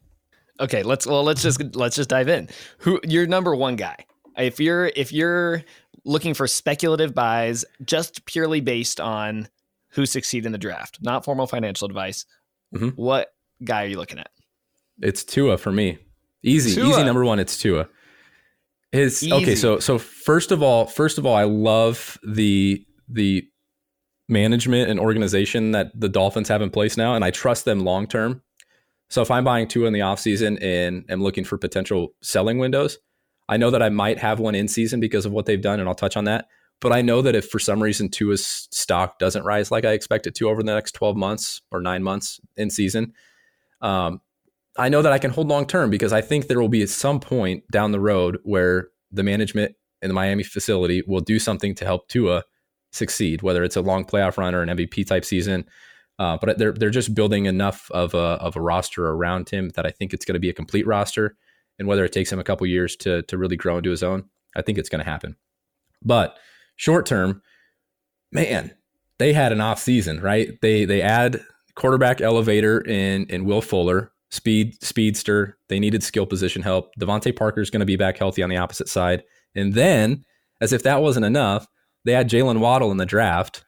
Okay, 0.61 0.83
let's 0.83 1.07
well 1.07 1.23
let's 1.23 1.43
just 1.43 1.61
let's 1.77 1.97
just 1.97 2.09
dive 2.09 2.29
in. 2.29 2.49
Who 2.79 3.01
your 3.05 3.27
number 3.27 3.55
one 3.55 3.77
guy? 3.77 3.97
If 4.39 4.59
you're 4.61 4.87
if 4.97 5.13
you're 5.13 5.63
looking 6.05 6.35
for 6.35 6.47
speculative 6.47 7.15
buys 7.15 7.65
just 7.85 8.25
purely 8.27 8.61
based 8.61 9.01
on 9.01 9.49
who 9.91 10.07
succeed 10.07 10.47
in 10.47 10.53
the 10.53 10.59
draft, 10.59 10.99
not 11.03 11.25
formal 11.25 11.47
financial 11.47 11.87
advice, 11.87 12.27
Mhm. 12.75 12.95
what 12.97 13.33
guy 13.65 13.85
are 13.85 13.89
you 13.89 13.97
looking 13.97 14.19
at? 14.19 14.31
It's 15.01 15.25
Tua 15.25 15.59
for 15.59 15.73
me. 15.73 15.99
Easy, 16.43 16.75
Tua. 16.75 16.89
easy 16.91 17.05
number 17.05 17.25
one. 17.25 17.39
It's 17.39 17.59
Tua. 17.59 17.89
His 18.93 19.27
okay. 19.31 19.55
So 19.55 19.79
so 19.79 19.99
first 19.99 20.53
of 20.53 20.63
all, 20.63 20.87
first 20.87 21.19
of 21.19 21.27
all, 21.27 21.35
I 21.35 21.45
love 21.45 22.19
the 22.27 22.85
the 23.09 23.47
management 24.29 24.91
and 24.91 24.99
organization 24.99 25.73
that 25.73 25.93
the 25.95 26.09
Dolphins 26.09 26.49
have 26.49 26.63
in 26.63 26.71
place 26.71 26.97
now, 26.97 27.15
and 27.15 27.25
I 27.25 27.31
trust 27.31 27.65
them 27.65 27.81
long 27.81 28.07
term. 28.07 28.43
So 29.09 29.23
if 29.23 29.31
I'm 29.31 29.45
buying 29.45 29.69
Tua 29.69 29.87
in 29.87 29.93
the 29.93 30.01
offseason 30.01 30.63
and 30.63 31.05
am 31.09 31.23
looking 31.23 31.45
for 31.45 31.59
potential 31.59 32.15
selling 32.23 32.59
windows, 32.59 32.99
I 33.49 33.57
know 33.57 33.71
that 33.71 33.83
I 33.83 33.89
might 33.89 34.19
have 34.19 34.41
one 34.41 34.55
in 34.55 34.69
season 34.69 34.99
because 34.99 35.25
of 35.25 35.33
what 35.33 35.47
they've 35.47 35.61
done, 35.61 35.79
and 35.79 35.89
I'll 35.89 35.95
touch 35.95 36.17
on 36.17 36.25
that. 36.25 36.49
But 36.81 36.93
I 36.93 37.01
know 37.03 37.23
that 37.23 37.35
if 37.35 37.49
for 37.49 37.59
some 37.59 37.83
reason 37.83 38.11
Tua's 38.11 38.69
stock 38.71 39.19
doesn't 39.19 39.45
rise 39.45 39.71
like 39.71 39.85
I 39.85 39.93
expect 39.93 40.27
it 40.27 40.35
to 40.37 40.49
over 40.49 40.63
the 40.63 40.75
next 40.75 40.93
12 40.93 41.17
months 41.17 41.63
or 41.71 41.81
nine 41.81 42.03
months 42.03 42.41
in 42.57 42.69
season, 42.69 43.15
um, 43.81 44.21
I 44.77 44.89
know 44.89 45.01
that 45.03 45.13
I 45.13 45.19
can 45.19 45.31
hold 45.31 45.49
long 45.49 45.67
term 45.67 45.89
because 45.89 46.13
I 46.13 46.21
think 46.21 46.49
there 46.49 46.61
will 46.61 46.69
be 46.69 46.83
at 46.83 46.91
some 46.91 47.19
point 47.19 47.65
down 47.71 47.93
the 47.93 48.01
road 48.01 48.39
where 48.43 48.89
the 49.11 49.23
management 49.23 49.75
in 50.03 50.09
the 50.09 50.15
Miami 50.15 50.43
facility 50.43 51.03
will 51.07 51.21
do 51.21 51.39
something 51.39 51.75
to 51.77 51.85
help 51.87 52.09
Tua 52.09 52.45
succeed, 52.93 53.41
whether 53.41 53.65
it's 53.65 53.77
a 53.77 53.81
long 53.81 54.05
playoff 54.05 54.37
run 54.37 54.55
or 54.55 54.63
an 54.63 54.69
MVP 54.69 55.07
type 55.07 55.25
season. 55.25 55.65
Uh, 56.18 56.38
but 56.40 56.58
they're 56.58 56.73
they're 56.73 56.90
just 56.90 57.14
building 57.14 57.46
enough 57.46 57.90
of 57.90 58.14
a 58.14 58.18
of 58.18 58.56
a 58.56 58.61
roster 58.61 59.08
around 59.08 59.50
him 59.50 59.70
that 59.70 59.87
I 59.87 59.90
think 59.90 60.14
it's 60.14 60.25
going 60.25 60.35
to 60.35 60.40
be 60.40 60.50
a 60.50 60.54
complete 60.54 60.87
roster. 60.87 61.37
And 61.78 61.87
whether 61.87 62.04
it 62.04 62.12
takes 62.12 62.32
him 62.32 62.38
a 62.38 62.44
couple 62.44 62.66
years 62.66 62.96
to 62.96 63.23
to 63.23 63.37
really 63.37 63.56
grow 63.56 63.76
into 63.76 63.90
his 63.90 64.02
own, 64.02 64.25
I 64.56 64.62
think 64.62 64.78
it's 64.78 64.88
going 64.88 65.04
to 65.04 65.11
happen. 65.11 65.37
But 66.02 66.37
short 66.76 67.04
term, 67.06 67.42
man, 68.32 68.73
they 69.18 69.32
had 69.32 69.52
an 69.52 69.61
off 69.61 69.78
season, 69.78 70.20
right? 70.20 70.58
They 70.62 70.85
they 70.85 71.02
add 71.02 71.40
quarterback 71.75 72.20
elevator 72.20 72.80
in 72.80 73.26
in 73.26 73.44
Will 73.44 73.62
Fuller, 73.62 74.12
speed 74.30 74.82
speedster. 74.82 75.58
They 75.68 75.78
needed 75.78 76.02
skill 76.02 76.26
position 76.26 76.62
help. 76.62 76.94
DeVante 76.99 77.58
is 77.61 77.70
going 77.70 77.80
to 77.80 77.87
be 77.87 77.96
back 77.96 78.16
healthy 78.16 78.42
on 78.42 78.50
the 78.50 78.56
opposite 78.56 78.88
side, 78.88 79.23
and 79.54 79.75
then 79.75 80.25
as 80.61 80.73
if 80.73 80.82
that 80.85 81.02
wasn't 81.02 81.26
enough, 81.26 81.66
they 82.04 82.12
had 82.12 82.30
Jaylen 82.30 82.61
Waddle 82.61 82.90
in 82.90 82.96
the 82.96 83.06
draft. 83.06 83.64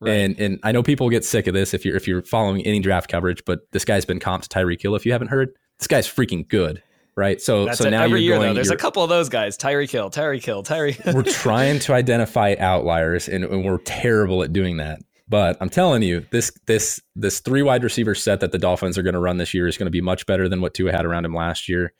Right. 0.00 0.12
And 0.12 0.38
and 0.38 0.60
I 0.62 0.72
know 0.72 0.82
people 0.82 1.10
get 1.10 1.24
sick 1.24 1.46
of 1.48 1.54
this 1.54 1.74
if 1.74 1.84
you're 1.84 1.96
if 1.96 2.06
you're 2.06 2.22
following 2.22 2.62
any 2.62 2.78
draft 2.80 3.10
coverage, 3.10 3.44
but 3.44 3.60
this 3.72 3.84
guy's 3.84 4.04
been 4.04 4.20
comped 4.20 4.42
to 4.42 4.48
Tyreek 4.48 4.80
Hill. 4.80 4.94
If 4.94 5.04
you 5.04 5.12
haven't 5.12 5.28
heard, 5.28 5.50
this 5.78 5.88
guy's 5.88 6.06
freaking 6.06 6.48
good, 6.48 6.82
right? 7.16 7.40
So 7.40 7.64
That's 7.64 7.78
so 7.78 7.90
now 7.90 8.04
every 8.04 8.20
you're 8.20 8.30
year 8.30 8.36
going. 8.36 8.48
though. 8.50 8.54
There's 8.54 8.70
a 8.70 8.76
couple 8.76 9.02
of 9.02 9.08
those 9.08 9.28
guys. 9.28 9.58
Tyreek 9.58 9.90
Hill, 9.90 10.10
Tyreek 10.10 10.44
Hill, 10.44 10.62
Tyreek. 10.62 11.14
we're 11.14 11.24
trying 11.24 11.80
to 11.80 11.94
identify 11.94 12.54
outliers, 12.60 13.28
and, 13.28 13.44
and 13.44 13.64
we're 13.64 13.78
terrible 13.78 14.42
at 14.44 14.52
doing 14.52 14.76
that. 14.76 15.00
But 15.28 15.56
I'm 15.60 15.68
telling 15.68 16.02
you, 16.02 16.24
this 16.30 16.52
this 16.66 17.00
this 17.16 17.40
three 17.40 17.62
wide 17.62 17.82
receiver 17.82 18.14
set 18.14 18.40
that 18.40 18.52
the 18.52 18.58
Dolphins 18.58 18.96
are 18.96 19.02
going 19.02 19.14
to 19.14 19.20
run 19.20 19.36
this 19.36 19.52
year 19.52 19.66
is 19.66 19.76
going 19.76 19.86
to 19.86 19.90
be 19.90 20.00
much 20.00 20.26
better 20.26 20.48
than 20.48 20.60
what 20.60 20.74
Tua 20.74 20.92
had 20.92 21.04
around 21.04 21.24
him 21.24 21.34
last 21.34 21.68
year. 21.68 21.92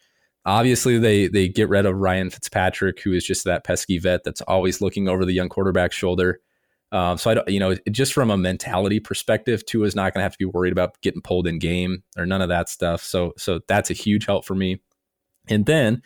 Obviously, 0.47 0.99
they 0.99 1.27
they 1.27 1.49
get 1.49 1.69
rid 1.69 1.85
of 1.85 1.97
Ryan 1.97 2.31
Fitzpatrick, 2.31 3.03
who 3.03 3.13
is 3.13 3.25
just 3.25 3.45
that 3.45 3.65
pesky 3.65 3.99
vet 3.99 4.25
that's 4.25 4.41
always 4.43 4.81
looking 4.81 5.09
over 5.09 5.25
the 5.25 5.33
young 5.35 5.49
quarterback's 5.49 5.97
shoulder. 5.97 6.41
Um, 6.91 7.19
so 7.19 7.31
I 7.31 7.35
don't, 7.35 7.49
you 7.49 7.61
know, 7.61 7.75
just 7.91 8.13
from 8.15 8.31
a 8.31 8.37
mentality 8.39 8.99
perspective, 8.99 9.65
Tua 9.67 9.87
is 9.87 9.95
not 9.95 10.15
going 10.15 10.21
to 10.21 10.23
have 10.23 10.33
to 10.33 10.39
be 10.39 10.47
worried 10.47 10.73
about 10.73 11.01
getting 11.03 11.21
pulled 11.21 11.47
in 11.47 11.59
game 11.59 12.03
or 12.17 12.25
none 12.25 12.41
of 12.41 12.49
that 12.49 12.69
stuff. 12.69 13.03
So 13.03 13.35
so 13.37 13.61
that's 13.69 13.91
a 13.91 13.95
huge 13.95 14.25
help 14.27 14.45
for 14.45 14.55
me. 14.55 14.81
And 15.49 15.67
then 15.67 16.03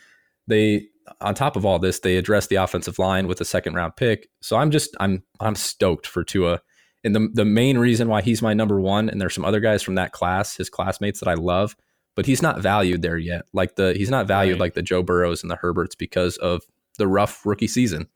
they 0.47 0.87
on 1.21 1.35
top 1.35 1.55
of 1.55 1.65
all 1.65 1.79
this, 1.79 1.99
they 1.99 2.17
address 2.17 2.47
the 2.47 2.55
offensive 2.55 2.99
line 2.99 3.27
with 3.27 3.39
a 3.41 3.45
second 3.45 3.75
round 3.75 3.95
pick. 3.95 4.27
So 4.41 4.57
I'm 4.57 4.71
just 4.71 4.95
I'm 4.99 5.23
I'm 5.39 5.55
stoked 5.55 6.07
for 6.07 6.23
Tua. 6.23 6.61
And 7.05 7.15
the 7.15 7.29
the 7.33 7.45
main 7.45 7.77
reason 7.77 8.07
why 8.07 8.21
he's 8.21 8.41
my 8.41 8.53
number 8.53 8.79
one, 8.79 9.09
and 9.09 9.19
there's 9.21 9.33
some 9.35 9.45
other 9.45 9.59
guys 9.59 9.83
from 9.83 9.95
that 9.95 10.11
class, 10.11 10.55
his 10.57 10.69
classmates 10.69 11.19
that 11.19 11.29
I 11.29 11.33
love, 11.33 11.75
but 12.15 12.25
he's 12.25 12.41
not 12.41 12.61
valued 12.61 13.01
there 13.01 13.17
yet. 13.17 13.43
Like 13.53 13.75
the 13.75 13.93
he's 13.93 14.09
not 14.09 14.27
valued 14.27 14.55
Right. 14.55 14.61
like 14.67 14.73
the 14.73 14.81
Joe 14.81 15.03
Burrows 15.03 15.43
and 15.43 15.51
the 15.51 15.57
Herberts 15.57 15.95
because 15.97 16.37
of 16.37 16.61
the 16.97 17.07
rough 17.07 17.45
rookie 17.45 17.67
season. 17.67 18.07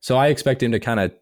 So 0.00 0.16
I 0.16 0.28
expect 0.28 0.62
him 0.62 0.72
to 0.72 0.80
kind 0.80 1.00
of 1.00 1.12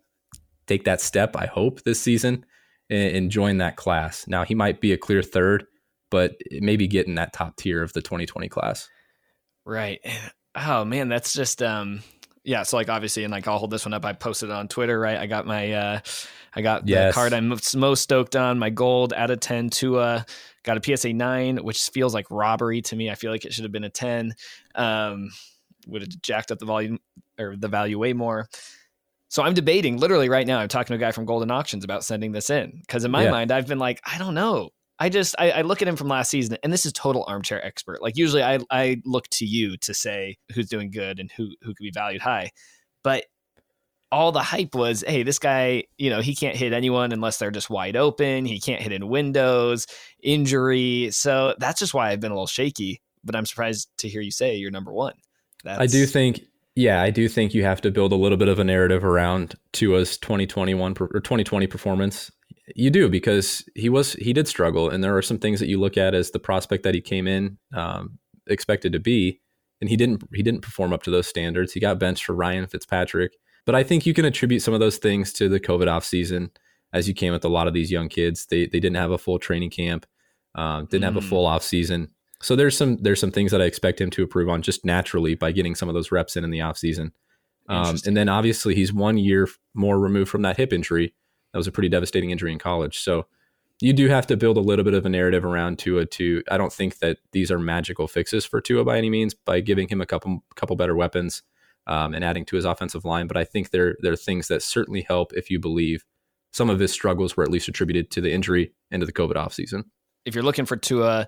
take 0.68 0.84
that 0.84 1.00
step, 1.00 1.34
I 1.36 1.46
hope, 1.46 1.82
this 1.82 2.00
season 2.00 2.44
and, 2.90 3.16
and 3.16 3.30
join 3.30 3.58
that 3.58 3.76
class. 3.76 4.26
Now 4.28 4.44
he 4.44 4.54
might 4.54 4.80
be 4.80 4.92
a 4.92 4.98
clear 4.98 5.22
third, 5.22 5.66
but 6.10 6.36
maybe 6.50 6.86
get 6.86 7.06
in 7.06 7.16
that 7.16 7.32
top 7.32 7.56
tier 7.56 7.82
of 7.82 7.92
the 7.92 8.02
2020 8.02 8.48
class. 8.48 8.88
Right. 9.64 10.00
Oh 10.60 10.84
man, 10.84 11.08
that's 11.08 11.34
just 11.34 11.62
um 11.62 12.02
yeah, 12.42 12.64
so 12.64 12.78
like 12.78 12.88
obviously 12.88 13.22
and 13.22 13.30
like 13.30 13.46
I'll 13.46 13.58
hold 13.58 13.70
this 13.70 13.84
one 13.84 13.92
up. 13.92 14.04
I 14.04 14.12
posted 14.12 14.48
it 14.48 14.52
on 14.52 14.66
Twitter, 14.66 14.98
right? 14.98 15.16
I 15.16 15.26
got 15.26 15.46
my 15.46 15.70
uh 15.72 16.00
I 16.56 16.62
got 16.62 16.88
Yes. 16.88 17.14
the 17.14 17.14
card 17.14 17.32
I'm 17.32 17.48
most 17.76 18.02
stoked 18.02 18.34
on, 18.34 18.58
my 18.58 18.70
gold 18.70 19.12
out 19.12 19.30
of 19.30 19.38
10 19.38 19.70
to 19.70 19.98
uh 19.98 20.22
got 20.64 20.76
a 20.78 20.96
PSA 20.96 21.12
9, 21.12 21.58
which 21.58 21.90
feels 21.90 22.12
like 22.12 22.26
robbery 22.30 22.82
to 22.82 22.96
me. 22.96 23.08
I 23.08 23.14
feel 23.14 23.30
like 23.30 23.44
it 23.44 23.52
should 23.52 23.64
have 23.64 23.70
been 23.72 23.84
a 23.84 23.90
10. 23.90 24.34
Um 24.74 25.30
would 25.86 26.02
have 26.02 26.22
jacked 26.22 26.50
up 26.50 26.58
the 26.58 26.66
volume 26.66 26.98
or 27.38 27.54
the 27.54 27.68
value 27.68 27.98
way 27.98 28.14
more. 28.14 28.48
So 29.28 29.42
I'm 29.42 29.54
debating 29.54 29.98
literally 29.98 30.28
right 30.28 30.46
now. 30.46 30.58
I'm 30.58 30.68
talking 30.68 30.88
to 30.88 30.94
a 30.94 30.98
guy 31.06 31.12
from 31.12 31.26
Goldin 31.26 31.50
Auctions 31.50 31.84
about 31.84 32.04
sending 32.04 32.32
this 32.32 32.50
in 32.50 32.78
because 32.80 33.04
in 33.04 33.10
my 33.10 33.24
Yeah. 33.24 33.30
mind 33.30 33.52
I've 33.52 33.66
been 33.66 33.78
like, 33.78 34.00
I 34.04 34.18
don't 34.18 34.34
know. 34.34 34.70
I 34.98 35.08
just 35.10 35.36
I, 35.38 35.50
I 35.52 35.62
look 35.62 35.80
at 35.80 35.86
him 35.86 35.94
from 35.94 36.08
last 36.08 36.28
season, 36.30 36.56
and 36.64 36.72
this 36.72 36.84
is 36.84 36.92
total 36.92 37.24
armchair 37.28 37.64
expert. 37.64 38.02
Like 38.02 38.16
usually, 38.16 38.42
I 38.42 38.58
I 38.70 39.00
look 39.04 39.28
to 39.28 39.44
you 39.44 39.76
to 39.76 39.94
say 39.94 40.36
who's 40.52 40.68
doing 40.68 40.90
good 40.90 41.20
and 41.20 41.30
who 41.30 41.50
who 41.62 41.68
could 41.68 41.84
be 41.84 41.92
valued 41.94 42.20
high, 42.20 42.50
but 43.04 43.24
all 44.10 44.32
the 44.32 44.42
hype 44.42 44.74
was, 44.74 45.04
hey, 45.06 45.22
this 45.22 45.38
guy, 45.38 45.84
you 45.98 46.08
know, 46.08 46.20
he 46.22 46.34
can't 46.34 46.56
hit 46.56 46.72
anyone 46.72 47.12
unless 47.12 47.36
they're 47.36 47.50
just 47.50 47.68
wide 47.68 47.94
open. 47.94 48.46
He 48.46 48.58
can't 48.58 48.80
hit 48.80 48.90
in 48.90 49.06
windows, 49.06 49.86
injury. 50.22 51.10
So 51.12 51.54
that's 51.58 51.78
just 51.78 51.92
why 51.94 52.10
I've 52.10 52.18
been 52.20 52.30
a 52.32 52.34
little 52.34 52.46
shaky. 52.46 53.02
But 53.22 53.36
I'm 53.36 53.44
surprised 53.46 53.88
to 53.98 54.08
hear 54.08 54.20
you 54.22 54.30
say 54.30 54.56
you're 54.56 54.70
number 54.70 54.92
one. 54.92 55.14
That's, 55.62 55.80
I 55.80 55.86
do 55.86 56.06
think, 56.06 56.40
yeah, 56.78 57.02
I 57.02 57.10
do 57.10 57.28
think 57.28 57.54
you 57.54 57.64
have 57.64 57.80
to 57.80 57.90
build 57.90 58.12
a 58.12 58.16
little 58.16 58.38
bit 58.38 58.46
of 58.46 58.60
a 58.60 58.64
narrative 58.64 59.04
around 59.04 59.54
Tua's 59.72 60.16
2021 60.18 60.94
per- 60.94 61.06
or 61.12 61.20
2020 61.20 61.66
performance. 61.66 62.30
You 62.76 62.90
do 62.90 63.08
because 63.08 63.64
he 63.74 63.88
was 63.88 64.12
he 64.14 64.32
did 64.32 64.46
struggle, 64.46 64.88
and 64.88 65.02
there 65.02 65.16
are 65.16 65.22
some 65.22 65.38
things 65.38 65.58
that 65.58 65.68
you 65.68 65.80
look 65.80 65.96
at 65.96 66.14
as 66.14 66.30
the 66.30 66.38
prospect 66.38 66.84
that 66.84 66.94
he 66.94 67.00
came 67.00 67.26
in 67.26 67.58
um, 67.74 68.18
expected 68.46 68.92
to 68.92 69.00
be, 69.00 69.40
and 69.80 69.90
he 69.90 69.96
didn't 69.96 70.22
he 70.32 70.42
didn't 70.42 70.60
perform 70.62 70.92
up 70.92 71.02
to 71.02 71.10
those 71.10 71.26
standards. 71.26 71.72
He 71.72 71.80
got 71.80 71.98
benched 71.98 72.24
for 72.24 72.34
Ryan 72.34 72.66
Fitzpatrick, 72.68 73.32
but 73.66 73.74
I 73.74 73.82
think 73.82 74.06
you 74.06 74.14
can 74.14 74.24
attribute 74.24 74.62
some 74.62 74.74
of 74.74 74.80
those 74.80 74.98
things 74.98 75.32
to 75.34 75.48
the 75.48 75.58
COVID 75.58 75.88
off 75.90 76.04
season. 76.04 76.50
As 76.92 77.08
you 77.08 77.14
came 77.14 77.32
with 77.32 77.44
a 77.44 77.48
lot 77.48 77.66
of 77.66 77.74
these 77.74 77.90
young 77.90 78.08
kids, 78.08 78.46
they 78.46 78.66
they 78.66 78.78
didn't 78.80 78.96
have 78.96 79.10
a 79.10 79.18
full 79.18 79.38
training 79.40 79.70
camp, 79.70 80.06
um, 80.54 80.86
didn't 80.86 81.04
have 81.04 81.16
a 81.16 81.20
Mm. 81.20 81.28
full 81.28 81.46
off 81.46 81.62
season. 81.64 82.10
So 82.40 82.54
there's 82.54 82.76
some 82.76 82.98
there's 82.98 83.20
some 83.20 83.32
things 83.32 83.50
that 83.50 83.60
I 83.60 83.64
expect 83.64 84.00
him 84.00 84.10
to 84.10 84.22
improve 84.22 84.48
on 84.48 84.62
just 84.62 84.84
naturally 84.84 85.34
by 85.34 85.52
getting 85.52 85.74
some 85.74 85.88
of 85.88 85.94
those 85.94 86.12
reps 86.12 86.36
in 86.36 86.44
in 86.44 86.50
the 86.50 86.60
offseason. 86.60 87.10
Um, 87.68 87.96
and 88.06 88.16
then 88.16 88.28
obviously 88.28 88.74
he's 88.74 88.92
one 88.92 89.18
year 89.18 89.46
more 89.74 90.00
removed 90.00 90.30
from 90.30 90.42
that 90.42 90.56
hip 90.56 90.72
injury. 90.72 91.14
That 91.52 91.58
was 91.58 91.66
a 91.66 91.72
pretty 91.72 91.90
devastating 91.90 92.30
injury 92.30 92.50
in 92.50 92.58
college. 92.58 92.98
So 92.98 93.26
you 93.80 93.92
do 93.92 94.08
have 94.08 94.26
to 94.28 94.36
build 94.36 94.56
a 94.56 94.60
little 94.60 94.84
bit 94.84 94.94
of 94.94 95.04
a 95.04 95.08
narrative 95.08 95.44
around 95.44 95.78
Tua. 95.78 96.06
To 96.06 96.42
I 96.50 96.56
don't 96.56 96.72
think 96.72 96.98
that 96.98 97.18
these 97.32 97.50
are 97.50 97.58
magical 97.58 98.08
fixes 98.08 98.44
for 98.44 98.60
Tua 98.60 98.84
by 98.84 98.98
any 98.98 99.10
means. 99.10 99.34
By 99.34 99.60
giving 99.60 99.88
him 99.88 100.00
a 100.00 100.06
couple 100.06 100.44
couple 100.56 100.76
better 100.76 100.96
weapons 100.96 101.42
um, 101.86 102.14
and 102.14 102.24
adding 102.24 102.44
to 102.46 102.56
his 102.56 102.64
offensive 102.64 103.04
line, 103.04 103.26
but 103.26 103.36
I 103.36 103.44
think 103.44 103.70
there 103.70 103.96
there 104.00 104.12
are 104.12 104.16
things 104.16 104.48
that 104.48 104.62
certainly 104.62 105.02
help 105.02 105.32
if 105.34 105.50
you 105.50 105.58
believe 105.58 106.04
some 106.52 106.70
of 106.70 106.78
his 106.78 106.92
struggles 106.92 107.36
were 107.36 107.44
at 107.44 107.50
least 107.50 107.68
attributed 107.68 108.10
to 108.12 108.20
the 108.20 108.32
injury 108.32 108.72
and 108.90 109.00
to 109.00 109.06
the 109.06 109.12
COVID 109.12 109.34
offseason. 109.34 109.84
if 110.24 110.34
you're 110.34 110.44
looking 110.44 110.64
for 110.66 110.76
Tua, 110.76 111.26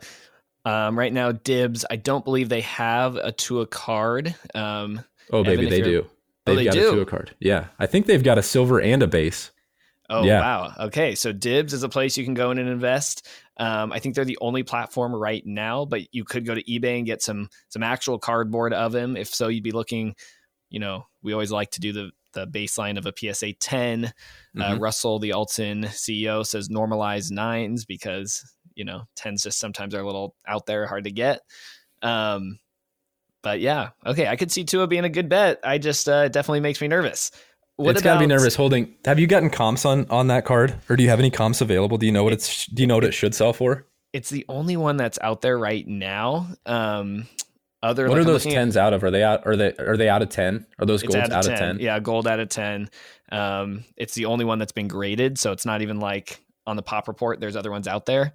um, 0.64 0.98
right 0.98 1.12
now, 1.12 1.32
Dibs, 1.32 1.84
I 1.90 1.96
don't 1.96 2.24
believe 2.24 2.48
they 2.48 2.60
have 2.62 3.16
a 3.16 3.32
Tua 3.32 3.66
card. 3.66 4.34
Um, 4.54 5.02
Oh, 5.32 5.40
Evan, 5.42 5.56
baby, 5.56 5.70
they 5.70 5.80
do. 5.82 6.06
Oh, 6.06 6.10
They've 6.46 6.56
they 6.56 6.64
got 6.64 6.74
do? 6.74 6.88
a 6.88 6.94
Tua 6.94 7.06
card. 7.06 7.36
Yeah, 7.38 7.66
I 7.78 7.86
think 7.86 8.06
they've 8.06 8.22
got 8.22 8.36
a 8.38 8.42
silver 8.42 8.80
and 8.80 9.02
a 9.02 9.06
base. 9.06 9.52
oh, 10.08 10.24
Yeah. 10.24 10.40
wow. 10.40 10.72
Okay. 10.86 11.14
So 11.14 11.32
Dibs 11.32 11.72
is 11.72 11.84
a 11.84 11.88
place 11.88 12.16
you 12.18 12.24
can 12.24 12.34
go 12.34 12.50
in 12.50 12.58
and 12.58 12.68
invest. 12.68 13.28
Um, 13.58 13.92
I 13.92 14.00
think 14.00 14.14
they're 14.16 14.24
the 14.24 14.38
only 14.40 14.62
platform 14.64 15.14
right 15.14 15.44
now, 15.46 15.84
but 15.84 16.12
you 16.12 16.24
could 16.24 16.44
go 16.44 16.54
to 16.54 16.62
eBay 16.64 16.96
and 16.96 17.06
get 17.06 17.22
some 17.22 17.48
some 17.68 17.82
actual 17.84 18.18
cardboard 18.18 18.72
of 18.72 18.92
him. 18.94 19.16
If 19.16 19.28
so, 19.28 19.46
you'd 19.48 19.62
be 19.62 19.70
looking, 19.70 20.16
you 20.70 20.80
know, 20.80 21.06
we 21.22 21.32
always 21.32 21.52
like 21.52 21.70
to 21.72 21.80
do 21.80 21.92
the 21.92 22.10
the 22.32 22.46
baseline 22.46 22.96
of 22.96 23.06
a 23.06 23.12
PSA 23.16 23.52
10. 23.54 24.06
Uh, 24.06 24.10
Mhm. 24.60 24.80
Russell, 24.80 25.18
the 25.18 25.30
Altan 25.30 25.84
CEO, 25.88 26.44
says 26.46 26.68
normalize 26.68 27.30
nines 27.30 27.84
because 27.84 28.42
you 28.80 28.86
know 28.86 29.02
tens 29.14 29.42
just 29.42 29.60
sometimes 29.60 29.94
are 29.94 30.00
a 30.00 30.06
little 30.06 30.34
out 30.48 30.64
there, 30.64 30.86
hard 30.86 31.04
to 31.04 31.10
get. 31.10 31.40
Um, 32.00 32.58
but 33.42 33.60
yeah, 33.60 33.90
okay, 34.06 34.26
I 34.26 34.36
could 34.36 34.50
see 34.50 34.64
Tua 34.64 34.86
being 34.86 35.04
a 35.04 35.10
good 35.10 35.28
bet. 35.28 35.60
I 35.62 35.76
just 35.76 36.08
uh, 36.08 36.22
it 36.24 36.32
definitely 36.32 36.60
makes 36.60 36.80
me 36.80 36.88
nervous. 36.88 37.30
What 37.76 37.90
it's 37.90 38.02
got 38.02 38.14
to 38.14 38.20
be 38.20 38.26
nervous 38.26 38.54
holding. 38.54 38.94
Have 39.04 39.18
you 39.18 39.26
gotten 39.26 39.50
comps 39.50 39.84
on 39.84 40.06
on 40.08 40.28
that 40.28 40.46
card, 40.46 40.74
or 40.88 40.96
do 40.96 41.02
you 41.02 41.10
have 41.10 41.18
any 41.18 41.30
comps 41.30 41.60
available? 41.60 41.98
Do 41.98 42.06
you 42.06 42.12
know 42.12 42.24
what 42.24 42.32
it's? 42.32 42.64
Do 42.66 42.82
you 42.82 42.86
know 42.86 42.94
what 42.94 43.04
it 43.04 43.12
should 43.12 43.34
sell 43.34 43.52
for? 43.52 43.86
It's 44.14 44.30
the 44.30 44.46
only 44.48 44.78
one 44.78 44.96
that's 44.96 45.18
out 45.20 45.42
there 45.42 45.58
right 45.58 45.86
now. 45.86 46.48
Um, 46.64 47.28
other. 47.82 48.08
What 48.08 48.12
like, 48.12 48.20
are 48.22 48.24
those 48.24 48.44
looking 48.46 48.56
at- 48.56 48.62
tens 48.62 48.76
out 48.78 48.94
of? 48.94 49.04
Are 49.04 49.10
they 49.10 49.22
out? 49.22 49.46
Are 49.46 49.56
they 49.56 49.74
are 49.76 49.98
they 49.98 50.08
out 50.08 50.22
of 50.22 50.30
ten? 50.30 50.66
Are 50.78 50.86
those 50.86 51.02
golds 51.02 51.30
out 51.30 51.46
of, 51.46 51.52
10. 51.52 51.58
ten? 51.58 51.78
Yeah, 51.80 52.00
gold 52.00 52.26
out 52.26 52.40
of 52.40 52.48
10. 52.48 52.88
Um, 53.30 53.84
it's 53.98 54.14
the 54.14 54.24
only 54.24 54.46
one 54.46 54.58
that's 54.58 54.72
been 54.72 54.88
graded. 54.88 55.38
So 55.38 55.52
it's 55.52 55.66
not 55.66 55.82
even 55.82 56.00
like 56.00 56.42
on 56.66 56.76
the 56.76 56.82
pop 56.82 57.08
report. 57.08 57.40
There's 57.40 57.56
other 57.56 57.70
ones 57.70 57.88
out 57.88 58.06
there. 58.06 58.32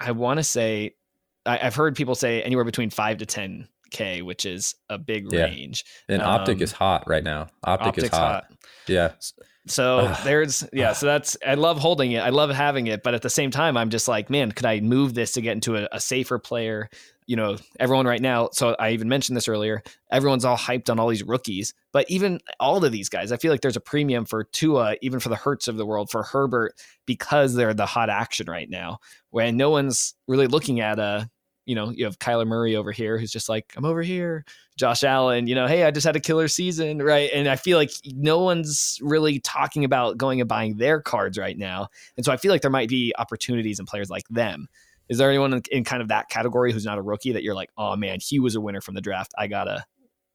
I, 0.00 0.10
want 0.12 0.38
to 0.38 0.44
say, 0.44 0.94
I, 1.44 1.58
I've 1.62 1.74
heard 1.74 1.96
people 1.96 2.14
say 2.14 2.42
anywhere 2.42 2.64
between 2.64 2.90
five 2.90 3.18
to 3.18 3.26
10K, 3.26 4.22
which 4.22 4.46
is 4.46 4.74
a 4.88 4.98
big 4.98 5.32
Yeah. 5.32 5.44
range. 5.44 5.84
And 6.08 6.22
optic 6.22 6.56
Um, 6.58 6.62
is 6.62 6.72
hot 6.72 7.04
right 7.08 7.24
now. 7.24 7.48
Optic 7.64 7.98
is 8.04 8.10
hot. 8.10 8.44
hot. 8.44 8.46
Yeah. 8.86 9.12
So 9.66 9.98
Ugh. 9.98 10.20
there's 10.24 10.64
yeah, 10.72 10.92
so 10.92 11.06
that's 11.06 11.36
I 11.44 11.54
love 11.54 11.78
holding 11.78 12.12
it. 12.12 12.20
I 12.20 12.30
love 12.30 12.50
having 12.50 12.86
it, 12.86 13.02
but 13.02 13.14
at 13.14 13.22
the 13.22 13.30
same 13.30 13.50
time, 13.50 13.76
I'm 13.76 13.90
just 13.90 14.06
like, 14.06 14.30
man, 14.30 14.52
could 14.52 14.66
I 14.66 14.80
move 14.80 15.14
this 15.14 15.32
to 15.32 15.40
get 15.40 15.52
into 15.52 15.76
a, 15.76 15.88
a 15.92 16.00
safer 16.00 16.38
player? 16.38 16.88
You 17.26 17.34
know, 17.34 17.56
everyone 17.80 18.06
right 18.06 18.22
now. 18.22 18.50
So 18.52 18.76
I 18.78 18.90
even 18.90 19.08
mentioned 19.08 19.36
this 19.36 19.48
earlier. 19.48 19.82
Everyone's 20.12 20.44
all 20.44 20.56
hyped 20.56 20.88
on 20.88 21.00
all 21.00 21.08
these 21.08 21.24
rookies, 21.24 21.74
but 21.92 22.08
even 22.08 22.40
all 22.60 22.84
of 22.84 22.92
these 22.92 23.08
guys, 23.08 23.32
I 23.32 23.36
feel 23.36 23.50
like 23.50 23.62
there's 23.62 23.76
a 23.76 23.80
premium 23.80 24.24
for 24.24 24.44
Tua, 24.44 24.94
even 25.02 25.18
for 25.18 25.28
the 25.28 25.36
Hurts 25.36 25.66
of 25.66 25.76
the 25.76 25.86
world, 25.86 26.10
for 26.10 26.22
Herbert, 26.22 26.74
because 27.04 27.54
they're 27.54 27.74
the 27.74 27.86
hot 27.86 28.08
action 28.08 28.46
right 28.48 28.70
now. 28.70 28.98
When 29.30 29.56
no 29.56 29.70
one's 29.70 30.14
really 30.28 30.46
looking 30.46 30.78
at 30.78 31.00
a, 31.00 31.28
you 31.66 31.74
know, 31.74 31.90
you 31.90 32.04
have 32.04 32.18
Kyler 32.18 32.46
Murray 32.46 32.76
over 32.76 32.92
here, 32.92 33.18
who's 33.18 33.30
just 33.30 33.48
like, 33.48 33.74
I'm 33.76 33.84
over 33.84 34.02
here. 34.02 34.44
Josh 34.76 35.02
Allen, 35.04 35.46
you 35.46 35.54
know, 35.54 35.66
hey, 35.66 35.84
I 35.84 35.90
just 35.90 36.06
had 36.06 36.16
a 36.16 36.20
killer 36.20 36.48
season, 36.48 37.02
right? 37.02 37.30
And 37.34 37.48
I 37.48 37.56
feel 37.56 37.76
like 37.78 37.90
no 38.04 38.38
one's 38.40 38.98
really 39.02 39.40
talking 39.40 39.84
about 39.84 40.16
going 40.16 40.40
and 40.40 40.48
buying 40.48 40.76
their 40.76 41.00
cards 41.00 41.36
right 41.38 41.58
now. 41.58 41.88
And 42.16 42.24
so 42.24 42.32
I 42.32 42.36
feel 42.36 42.52
like 42.52 42.62
there 42.62 42.70
might 42.70 42.88
be 42.88 43.12
opportunities 43.18 43.78
in 43.80 43.86
players 43.86 44.10
like 44.10 44.28
them. 44.28 44.68
Is 45.08 45.18
there 45.18 45.28
anyone 45.28 45.52
in, 45.54 45.62
in 45.70 45.84
kind 45.84 46.02
of 46.02 46.08
that 46.08 46.28
category 46.28 46.72
who's 46.72 46.84
not 46.84 46.98
a 46.98 47.02
rookie 47.02 47.32
that 47.32 47.42
you're 47.42 47.54
like, 47.54 47.70
oh 47.78 47.96
man, 47.96 48.18
he 48.20 48.38
was 48.38 48.54
a 48.54 48.60
winner 48.60 48.80
from 48.80 48.94
the 48.94 49.00
draft. 49.00 49.32
I 49.38 49.46
gotta, 49.46 49.84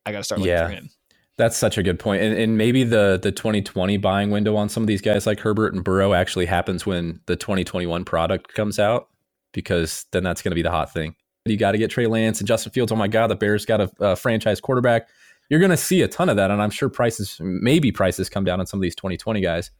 I 0.05 0.11
gotta 0.11 0.23
start 0.23 0.39
looking 0.39 0.51
Yeah. 0.53 0.67
for 0.67 0.73
him. 0.73 0.89
That's 1.37 1.57
such 1.57 1.77
a 1.77 1.83
good 1.83 1.97
point. 1.97 2.21
And, 2.21 2.37
and 2.37 2.57
maybe 2.57 2.83
the 2.83 3.19
the 3.21 3.31
2020 3.31 3.97
buying 3.97 4.31
window 4.31 4.55
on 4.55 4.69
some 4.69 4.83
of 4.83 4.87
these 4.87 5.01
guys 5.01 5.25
like 5.25 5.39
Herbert 5.39 5.73
and 5.73 5.83
Burrow 5.83 6.13
actually 6.13 6.45
happens 6.45 6.85
when 6.85 7.19
the 7.25 7.35
2021 7.35 8.05
product 8.05 8.53
comes 8.53 8.77
out 8.79 9.07
because 9.53 10.05
then 10.11 10.23
that's 10.23 10.41
going 10.41 10.51
to 10.51 10.55
be 10.55 10.61
the 10.61 10.71
hot 10.71 10.93
thing. 10.93 11.15
You 11.45 11.57
got 11.57 11.71
to 11.71 11.77
get 11.77 11.89
Trey 11.89 12.05
Lance 12.07 12.39
and 12.39 12.47
Justin 12.47 12.71
Fields. 12.71 12.91
Oh 12.91 12.95
my 12.95 13.07
God, 13.07 13.27
the 13.27 13.35
Bears 13.35 13.65
got 13.65 13.81
a, 13.81 13.91
a 13.99 14.15
franchise 14.15 14.61
quarterback. 14.61 15.07
You're 15.49 15.59
going 15.59 15.71
to 15.71 15.77
see 15.77 16.01
a 16.01 16.07
ton 16.07 16.29
of 16.29 16.35
that, 16.37 16.51
and 16.51 16.61
I'm 16.61 16.69
sure 16.69 16.87
prices, 16.87 17.37
maybe 17.41 17.91
prices, 17.91 18.29
come 18.29 18.43
down 18.43 18.59
on 18.59 18.67
some 18.67 18.79
of 18.79 18.81
these 18.81 18.95
2020 18.95 19.41
guys. 19.41 19.71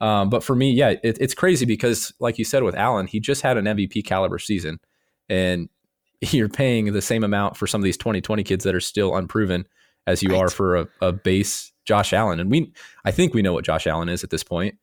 Um, 0.00 0.30
but 0.30 0.42
for 0.42 0.56
me, 0.56 0.72
yeah, 0.72 0.94
it, 1.02 1.18
it's 1.20 1.34
crazy 1.34 1.64
because, 1.66 2.12
like 2.18 2.38
you 2.38 2.44
said 2.44 2.62
with 2.62 2.74
Allen, 2.74 3.06
he 3.06 3.20
just 3.20 3.42
had 3.42 3.56
an 3.56 3.66
MVP 3.66 4.04
caliber 4.04 4.38
season, 4.38 4.80
and 5.28 5.68
you're 6.20 6.48
paying 6.48 6.92
the 6.92 7.02
same 7.02 7.24
amount 7.24 7.56
for 7.56 7.66
some 7.66 7.80
of 7.80 7.84
these 7.84 7.96
2020 7.98 8.42
kids 8.42 8.64
that 8.64 8.74
are 8.74 8.80
still 8.80 9.14
unproven 9.16 9.66
as 10.06 10.22
you 10.22 10.30
Right. 10.30 10.38
are 10.42 10.48
for 10.50 10.76
a, 10.76 10.88
a 11.02 11.12
base 11.12 11.72
Josh 11.84 12.12
Allen. 12.12 12.40
And 12.40 12.50
we, 12.50 12.72
I 13.04 13.10
think 13.10 13.32
we 13.34 13.42
know 13.42 13.52
what 13.52 13.64
Josh 13.64 13.86
Allen 13.86 14.08
is 14.08 14.24
at 14.24 14.30
this 14.30 14.42
point, 14.42 14.76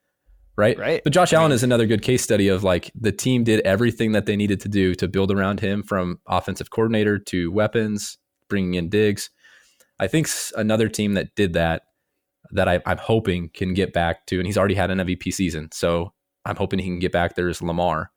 right? 0.55 0.77
Right. 0.77 1.01
But 1.03 1.13
Josh 1.13 1.33
Allen 1.33 1.51
is 1.51 1.63
another 1.63 1.85
good 1.85 2.01
case 2.01 2.21
study 2.21 2.47
of 2.47 2.63
like 2.63 2.91
the 2.95 3.11
team 3.11 3.43
did 3.43 3.61
everything 3.61 4.11
that 4.13 4.25
they 4.25 4.35
needed 4.35 4.59
to 4.61 4.69
do 4.69 4.95
to 4.95 5.07
build 5.07 5.31
around 5.31 5.59
him 5.59 5.83
from 5.83 6.19
offensive 6.27 6.69
coordinator 6.69 7.17
to 7.19 7.51
weapons, 7.51 8.17
bringing 8.49 8.75
in 8.75 8.89
Diggs. 8.89 9.29
I 9.99 10.07
think 10.07 10.27
another 10.55 10.89
team 10.89 11.13
that 11.13 11.35
did 11.35 11.53
that, 11.53 11.83
that 12.51 12.67
I, 12.67 12.81
I'm 12.85 12.97
hoping 12.97 13.49
can 13.53 13.73
get 13.73 13.93
back 13.93 14.25
to, 14.27 14.37
and 14.37 14.45
he's 14.45 14.57
already 14.57 14.75
had 14.75 14.91
an 14.91 14.99
MVP 14.99 15.33
season. 15.33 15.69
So 15.71 16.13
I'm 16.45 16.55
hoping 16.55 16.79
he 16.79 16.85
can 16.85 16.99
get 16.99 17.11
back 17.11 17.35
there 17.35 17.49
is 17.49 17.61
Lamar. 17.61 18.11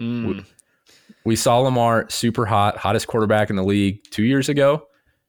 Mm. 0.00 0.44
We 1.24 1.36
saw 1.36 1.58
Lamar 1.58 2.06
super 2.08 2.46
hot, 2.46 2.76
hottest 2.76 3.06
quarterback 3.06 3.50
in 3.50 3.56
the 3.56 3.64
league 3.64 4.00
two 4.10 4.24
years 4.24 4.48
ago, 4.48 4.86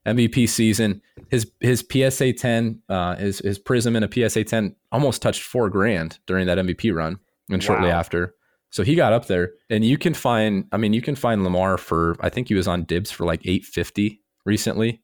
MVP 0.08 0.48
season. 0.50 1.02
His 1.30 1.52
his 1.60 1.86
PSA 1.92 2.34
10, 2.34 2.82
uh, 2.90 3.16
his 3.16 3.40
his 3.40 3.60
Prism 3.60 3.96
in 3.96 4.04
a 4.04 4.10
PSA 4.12 4.44
10 4.46 4.76
almost 4.92 5.22
touched 5.22 5.42
four 5.44 5.70
grand 5.70 6.20
during 6.26 6.48
that 6.48 6.58
MVP 6.58 6.94
run, 6.96 7.20
and 7.50 7.62
shortly 7.64 7.90
Wow. 7.90 8.00
after. 8.00 8.36
So 8.72 8.84
he 8.84 8.94
got 8.96 9.14
up 9.14 9.26
there, 9.26 9.52
and 9.70 9.84
you 9.84 9.98
can 9.98 10.14
find. 10.14 10.66
I 10.72 10.78
mean, 10.78 10.94
you 10.94 11.02
can 11.02 11.16
find 11.16 11.44
Lamar 11.44 11.78
for. 11.78 12.16
I 12.20 12.30
think 12.30 12.48
he 12.48 12.56
was 12.56 12.68
on 12.68 12.84
Dibs 12.84 13.12
for 13.12 13.26
like 13.26 13.42
eight 13.46 13.66
fifty 13.66 14.22
recently, 14.46 15.02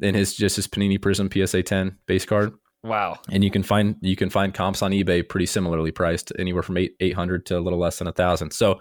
in 0.00 0.14
his 0.14 0.34
just 0.34 0.56
his 0.56 0.66
Panini 0.66 1.00
Prism 1.00 1.30
PSA 1.30 1.62
10 1.62 1.96
base 2.06 2.24
card 2.26 2.52
Wow. 2.82 3.18
and 3.30 3.42
you 3.44 3.50
can 3.50 3.62
find 3.62 3.96
you 4.02 4.16
can 4.16 4.28
find 4.30 4.52
comps 4.52 4.82
on 4.82 4.90
eBay 4.90 5.26
pretty 5.26 5.46
similarly 5.46 5.90
priced, 5.92 6.32
anywhere 6.38 6.62
from 6.62 6.76
eight 6.76 6.96
eight 7.00 7.14
hundred 7.14 7.46
to 7.46 7.58
a 7.58 7.60
little 7.60 7.78
less 7.78 7.98
than 7.98 8.08
a 8.08 8.12
thousand. 8.12 8.52
So 8.52 8.80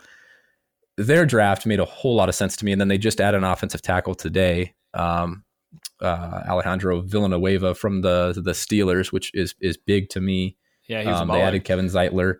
their 0.97 1.25
draft 1.25 1.65
made 1.65 1.79
a 1.79 1.85
whole 1.85 2.15
lot 2.15 2.29
of 2.29 2.35
sense 2.35 2.55
to 2.57 2.65
me, 2.65 2.71
and 2.71 2.79
then 2.81 2.87
they 2.87 2.97
just 2.97 3.19
added 3.21 3.37
an 3.37 3.43
offensive 3.43 3.81
tackle 3.81 4.15
today, 4.15 4.73
um, 4.93 5.43
uh, 6.01 6.41
Alejandro 6.47 7.01
Villanueva 7.01 7.73
from 7.75 8.01
the 8.01 8.33
the 8.35 8.51
Steelers, 8.51 9.11
which 9.11 9.31
is 9.33 9.55
is 9.59 9.77
big 9.77 10.09
to 10.09 10.21
me. 10.21 10.57
Yeah, 10.87 11.01
Um, 11.19 11.27
they 11.29 11.41
added 11.41 11.63
Kevin 11.63 11.87
Zeitler, 11.87 12.39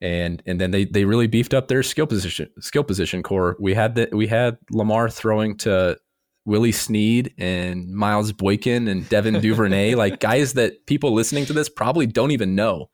and 0.00 0.42
and 0.46 0.60
then 0.60 0.70
they 0.70 0.84
they 0.84 1.04
really 1.04 1.26
beefed 1.26 1.54
up 1.54 1.68
their 1.68 1.82
skill 1.82 2.06
position 2.06 2.48
skill 2.60 2.84
position 2.84 3.22
core. 3.22 3.56
We 3.58 3.74
had 3.74 3.94
the 3.96 4.08
we 4.12 4.26
had 4.28 4.58
Lamar 4.70 5.08
throwing 5.10 5.56
to 5.58 5.98
Willie 6.46 6.72
Snead 6.72 7.32
and 7.38 7.88
Miles 7.94 8.30
Boykin 8.32 8.86
and 8.88 9.08
Devin 9.08 9.40
Duvernay, 9.40 9.94
like 9.96 10.20
guys 10.20 10.52
that 10.54 10.86
people 10.86 11.12
listening 11.12 11.46
to 11.46 11.52
this 11.52 11.68
probably 11.68 12.06
don't 12.06 12.30
even 12.32 12.54
know, 12.54 12.90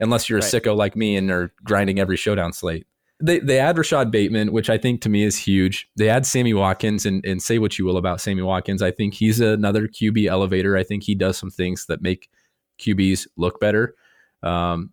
unless 0.00 0.28
you're 0.30 0.38
a 0.38 0.42
Right. 0.42 0.50
sicko 0.52 0.76
like 0.76 0.94
me 0.96 1.16
and 1.16 1.30
are 1.30 1.52
grinding 1.64 1.98
every 1.98 2.16
showdown 2.16 2.52
slate. 2.52 2.86
They 3.22 3.38
they 3.38 3.58
add 3.58 3.76
Rashad 3.76 4.10
Bateman, 4.10 4.52
which 4.52 4.68
I 4.68 4.76
think 4.76 5.00
to 5.02 5.08
me 5.08 5.22
is 5.22 5.38
huge. 5.38 5.88
They 5.96 6.08
add 6.08 6.26
Sammy 6.26 6.54
Watkins, 6.54 7.06
and 7.06 7.24
and 7.24 7.42
say 7.42 7.58
what 7.58 7.78
you 7.78 7.84
will 7.84 7.96
about 7.96 8.20
Sammy 8.20 8.42
Watkins, 8.42 8.82
I 8.82 8.90
think 8.90 9.14
he's 9.14 9.40
another 9.40 9.86
QB 9.88 10.26
elevator. 10.26 10.76
I 10.76 10.82
think 10.82 11.04
he 11.04 11.14
does 11.14 11.38
some 11.38 11.50
things 11.50 11.86
that 11.86 12.02
make 12.02 12.28
QBs 12.80 13.28
look 13.36 13.60
better. 13.60 13.94
Um, 14.42 14.90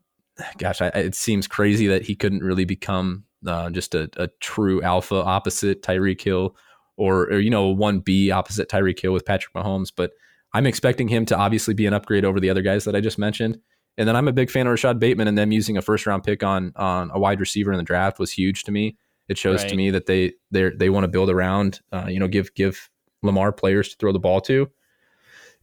gosh, 0.57 0.81
I, 0.81 0.87
it 0.87 1.15
seems 1.15 1.47
crazy 1.47 1.87
that 1.87 2.03
he 2.03 2.15
couldn't 2.15 2.43
really 2.43 2.65
become 2.65 3.25
uh, 3.45 3.69
just 3.69 3.95
a, 3.95 4.09
a 4.17 4.27
true 4.39 4.81
alpha 4.81 5.15
opposite 5.15 5.81
Tyreek 5.81 6.21
Hill 6.21 6.55
or, 6.97 7.23
or 7.23 7.39
you 7.39 7.49
know 7.49 7.67
one 7.67 7.99
B 7.99 8.31
opposite 8.31 8.69
Tyreek 8.69 8.99
Hill 8.99 9.13
with 9.13 9.25
Patrick 9.25 9.53
Mahomes. 9.53 9.91
But 9.95 10.11
I'm 10.53 10.65
expecting 10.65 11.07
him 11.07 11.25
to 11.27 11.37
obviously 11.37 11.73
be 11.73 11.85
an 11.85 11.93
upgrade 11.93 12.25
over 12.25 12.39
the 12.39 12.49
other 12.49 12.61
guys 12.61 12.85
that 12.85 12.95
I 12.95 13.01
just 13.01 13.17
mentioned. 13.17 13.59
And 13.97 14.07
then 14.07 14.15
I'm 14.15 14.27
a 14.27 14.33
big 14.33 14.49
fan 14.49 14.65
of 14.67 14.73
Rashad 14.73 14.99
Bateman, 14.99 15.27
and 15.27 15.37
them 15.37 15.51
using 15.51 15.77
a 15.77 15.81
first 15.81 16.05
round 16.05 16.23
pick 16.23 16.43
on 16.43 16.71
on 16.75 17.11
a 17.13 17.19
wide 17.19 17.39
receiver 17.39 17.71
in 17.71 17.77
the 17.77 17.83
draft 17.83 18.19
was 18.19 18.31
huge 18.31 18.63
to 18.63 18.71
me. 18.71 18.97
It 19.27 19.37
shows 19.37 19.61
Right. 19.61 19.69
to 19.69 19.75
me 19.75 19.91
that 19.91 20.05
they 20.05 20.33
they 20.51 20.69
they 20.71 20.89
want 20.89 21.03
to 21.03 21.07
build 21.09 21.29
around, 21.29 21.81
uh, 21.91 22.05
you 22.07 22.19
know, 22.19 22.27
give 22.27 22.53
give 22.53 22.89
Lamar 23.21 23.51
players 23.51 23.89
to 23.89 23.95
throw 23.97 24.11
the 24.13 24.19
ball 24.19 24.41
to. 24.41 24.69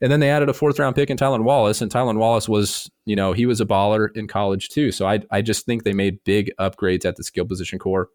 And 0.03 0.13
then 0.13 0.21
they 0.21 0.29
added 0.29 0.51
a 0.51 0.53
fourth 0.53 0.79
round 0.79 0.95
pick 0.95 1.09
in 1.09 1.17
Tylan 1.17 1.43
Wallace, 1.45 1.81
and 1.81 1.91
Tylan 1.91 2.19
Wallace 2.19 2.49
was, 2.49 2.91
you 3.07 3.17
know, 3.17 3.33
he 3.33 3.47
was 3.47 3.63
a 3.63 3.65
baller 3.67 4.15
in 4.15 4.29
college 4.29 4.69
too. 4.69 4.93
So 4.93 5.07
I 5.07 5.21
I 5.31 5.41
just 5.41 5.65
think 5.65 5.85
they 5.85 5.95
made 5.95 6.23
big 6.25 6.53
upgrades 6.61 7.07
at 7.07 7.17
the 7.17 7.25
skill 7.25 7.47
position 7.47 7.79
core. 7.79 8.11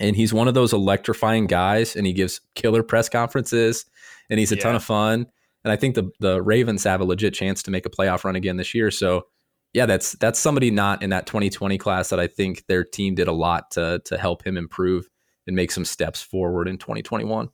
And 0.00 0.16
he's 0.16 0.34
one 0.34 0.48
of 0.48 0.54
those 0.54 0.72
electrifying 0.72 1.46
guys, 1.46 1.94
and 1.94 2.04
he 2.04 2.12
gives 2.12 2.40
killer 2.56 2.82
press 2.82 3.08
conferences, 3.08 3.86
and 4.28 4.40
he's 4.40 4.50
a 4.50 4.56
ton 4.56 4.74
of 4.74 4.82
fun. 4.82 5.26
And 5.62 5.70
I 5.72 5.76
think 5.76 5.94
the 5.94 6.10
the 6.18 6.42
Ravens 6.42 6.82
have 6.82 7.00
a 7.00 7.04
legit 7.04 7.32
chance 7.32 7.62
to 7.62 7.70
make 7.70 7.86
a 7.86 7.90
playoff 7.90 8.24
run 8.24 8.34
again 8.34 8.56
this 8.56 8.74
year. 8.74 8.90
So 8.90 9.26
yeah, 9.74 9.86
that's 9.86 10.12
that's 10.12 10.38
somebody 10.38 10.70
not 10.70 11.02
in 11.02 11.10
that 11.10 11.26
2020 11.26 11.76
class 11.78 12.08
that 12.10 12.20
I 12.20 12.28
think 12.28 12.64
their 12.68 12.84
team 12.84 13.16
did 13.16 13.26
a 13.26 13.32
lot 13.32 13.72
to 13.72 14.00
to 14.04 14.16
help 14.16 14.46
him 14.46 14.56
improve 14.56 15.10
and 15.46 15.54
make 15.56 15.72
some 15.72 15.84
steps 15.84 16.22
forward 16.22 16.68
in 16.68 16.78
2021. 16.78 17.50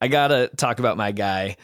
I 0.00 0.08
gotta 0.08 0.50
talk 0.56 0.78
about 0.78 0.96
my 0.96 1.12
guy. 1.12 1.56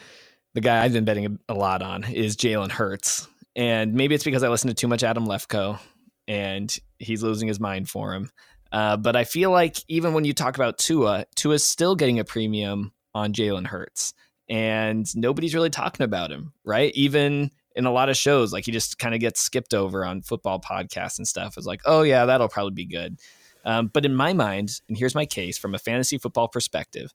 The 0.53 0.61
guy 0.61 0.83
I've 0.83 0.93
been 0.93 1.05
betting 1.05 1.39
a, 1.47 1.53
lot 1.53 1.81
on 1.81 2.03
is 2.03 2.37
Jalen 2.37 2.71
Hurts, 2.71 3.27
and 3.55 3.93
maybe 3.93 4.15
it's 4.15 4.23
because 4.23 4.43
I 4.43 4.49
listen 4.49 4.67
to 4.67 4.73
too 4.73 4.87
much 4.87 5.03
Adam 5.03 5.27
Lefkoe, 5.27 5.79
and 6.27 6.75
he's 6.99 7.23
losing 7.23 7.47
his 7.47 7.59
mind 7.59 7.89
for 7.89 8.13
him. 8.13 8.31
Uh, 8.71 8.95
but 8.95 9.15
I 9.15 9.23
feel 9.23 9.51
like 9.51 9.77
even 9.87 10.13
when 10.13 10.25
you 10.25 10.33
talk 10.33 10.55
about 10.55 10.77
Tua, 10.77 11.25
Tua's 11.35 11.63
still 11.63 11.95
getting 11.95 12.19
a 12.19 12.23
premium 12.23 12.93
on 13.15 13.33
Jalen 13.33 13.67
Hurts, 13.67 14.13
and 14.47 15.07
nobody's 15.15 15.55
really 15.55 15.69
talking 15.71 16.03
about 16.03 16.31
him, 16.31 16.53
right? 16.63 16.91
Even 16.93 17.51
in 17.79 17.85
a 17.85 17.91
lot 17.91 18.09
of 18.09 18.17
shows, 18.17 18.51
like 18.51 18.65
he 18.65 18.71
just 18.71 18.99
kind 18.99 19.15
of 19.15 19.21
gets 19.21 19.39
skipped 19.39 19.73
over 19.73 20.05
on 20.05 20.21
football 20.21 20.59
podcasts 20.59 21.17
and 21.17 21.27
stuff. 21.27 21.55
It's 21.57 21.65
like, 21.65 21.81
oh 21.85 22.03
yeah, 22.03 22.25
that'll 22.25 22.49
probably 22.49 22.73
be 22.73 22.85
good. 22.85 23.19
Um, 23.65 23.87
but 23.87 24.05
in 24.05 24.13
my 24.13 24.33
mind, 24.33 24.81
and 24.89 24.97
here's 24.97 25.15
my 25.15 25.25
case 25.25 25.57
from 25.57 25.73
a 25.73 25.79
fantasy 25.79 26.17
football 26.17 26.49
perspective, 26.49 27.13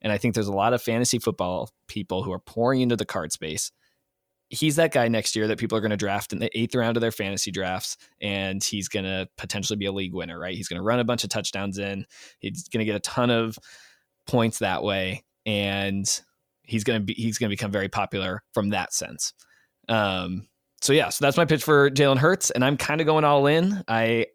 and 0.00 0.12
I 0.12 0.18
think 0.18 0.34
there's 0.34 0.46
a 0.48 0.52
lot 0.52 0.72
of 0.72 0.80
fantasy 0.80 1.18
football 1.18 1.70
people 1.88 2.22
who 2.22 2.32
are 2.32 2.38
pouring 2.38 2.80
into 2.80 2.96
the 2.96 3.04
card 3.04 3.32
space. 3.32 3.72
He's 4.50 4.76
that 4.76 4.92
guy 4.92 5.08
next 5.08 5.34
year 5.34 5.48
that 5.48 5.58
people 5.58 5.76
are 5.76 5.80
going 5.80 5.90
to 5.90 5.96
draft 5.96 6.32
in 6.32 6.38
the 6.38 6.56
eighth 6.56 6.74
round 6.74 6.96
of 6.96 7.00
their 7.00 7.10
fantasy 7.10 7.50
drafts, 7.50 7.96
and 8.20 8.62
he's 8.62 8.88
going 8.88 9.04
to 9.04 9.28
potentially 9.36 9.76
be 9.76 9.86
a 9.86 9.92
league 9.92 10.14
winner, 10.14 10.38
right? 10.38 10.56
He's 10.56 10.68
going 10.68 10.78
to 10.78 10.84
run 10.84 11.00
a 11.00 11.04
bunch 11.04 11.24
of 11.24 11.30
touchdowns 11.30 11.78
in. 11.78 12.06
He's 12.38 12.68
going 12.68 12.80
to 12.80 12.84
get 12.84 12.96
a 12.96 13.00
ton 13.00 13.30
of 13.30 13.58
points 14.28 14.60
that 14.60 14.84
way, 14.84 15.24
and 15.44 16.06
he's 16.62 16.84
going 16.84 17.00
to 17.00 17.04
be 17.04 17.14
he's 17.14 17.38
going 17.38 17.50
to 17.50 17.52
become 17.56 17.72
very 17.72 17.88
popular 17.88 18.42
from 18.52 18.70
that 18.70 18.92
sense. 18.92 19.32
Um, 19.88 20.46
so 20.80 20.92
yeah, 20.92 21.08
so 21.08 21.24
that's 21.24 21.36
my 21.36 21.44
pitch 21.44 21.62
for 21.64 21.90
Jalen 21.90 22.18
Hurts, 22.18 22.50
and 22.50 22.64
I'm 22.64 22.76
kind 22.76 23.00
of 23.00 23.06
going 23.06 23.24
all 23.24 23.46
in. 23.46 23.82
I 23.88 24.26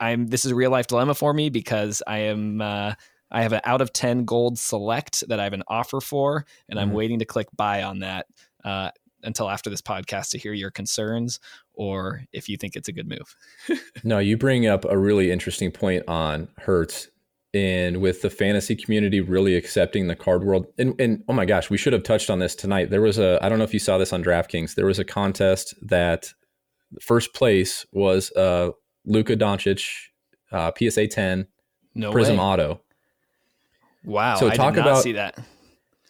I'm 0.00 0.26
this 0.28 0.44
is 0.44 0.52
a 0.52 0.54
real 0.54 0.70
life 0.70 0.86
dilemma 0.86 1.14
for 1.14 1.32
me 1.32 1.50
because 1.50 2.02
I 2.06 2.18
am 2.18 2.60
uh, 2.60 2.94
I 3.30 3.42
have 3.42 3.52
an 3.52 3.60
out 3.64 3.80
of 3.80 3.92
10 3.92 4.24
gold 4.24 4.58
select 4.58 5.24
that 5.28 5.38
I 5.40 5.44
have 5.44 5.52
an 5.52 5.62
offer 5.68 6.00
for, 6.00 6.46
and 6.68 6.78
I'm 6.80 6.90
Mhm. 6.90 6.94
waiting 6.94 7.18
to 7.20 7.24
click 7.24 7.48
buy 7.56 7.82
on 7.82 7.98
that 8.00 8.26
uh, 8.64 8.90
until 9.22 9.50
after 9.50 9.68
this 9.70 9.82
podcast 9.82 10.30
to 10.30 10.38
hear 10.38 10.52
your 10.52 10.70
concerns 10.70 11.40
or 11.74 12.22
if 12.32 12.48
you 12.48 12.56
think 12.56 12.74
it's 12.76 12.88
a 12.88 12.92
good 12.92 13.08
move. 13.08 13.36
No, 14.04 14.18
you 14.20 14.36
bring 14.36 14.66
up 14.66 14.84
a 14.84 14.96
really 14.96 15.30
interesting 15.30 15.70
point 15.72 16.04
on 16.08 16.48
Hurts 16.58 17.08
and 17.54 18.00
with 18.00 18.20
the 18.22 18.30
fantasy 18.30 18.76
community 18.76 19.20
really 19.20 19.56
accepting 19.56 20.06
the 20.06 20.14
card 20.16 20.44
world. 20.44 20.66
And, 20.78 21.00
and 21.00 21.24
oh 21.28 21.32
my 21.32 21.46
gosh, 21.46 21.70
we 21.70 21.78
should 21.78 21.92
have 21.94 22.02
touched 22.02 22.28
on 22.30 22.38
this 22.38 22.54
tonight. 22.54 22.90
There 22.90 23.00
was 23.00 23.18
a, 23.18 23.38
I 23.42 23.48
don't 23.48 23.58
know 23.58 23.64
if 23.64 23.72
you 23.72 23.80
saw 23.80 23.96
this 23.98 24.12
on 24.12 24.22
DraftKings, 24.22 24.74
there 24.74 24.86
was 24.86 24.98
a 24.98 25.04
contest 25.04 25.74
that 25.82 26.32
first 27.00 27.32
place 27.34 27.86
was 27.92 28.30
uh, 28.32 28.70
Luka 29.06 29.36
Doncic, 29.36 29.88
uh, 30.52 30.72
PSA 30.78 31.06
10, 31.08 31.46
No 31.94 32.12
Prism 32.12 32.36
way. 32.36 32.42
Auto. 32.42 32.80
Wow. 34.04 34.36
So 34.36 34.48
I 34.48 34.54
talk 34.54 34.74
did 34.74 34.80
not 34.80 34.88
about- 34.88 35.02
see 35.02 35.12
that. 35.12 35.38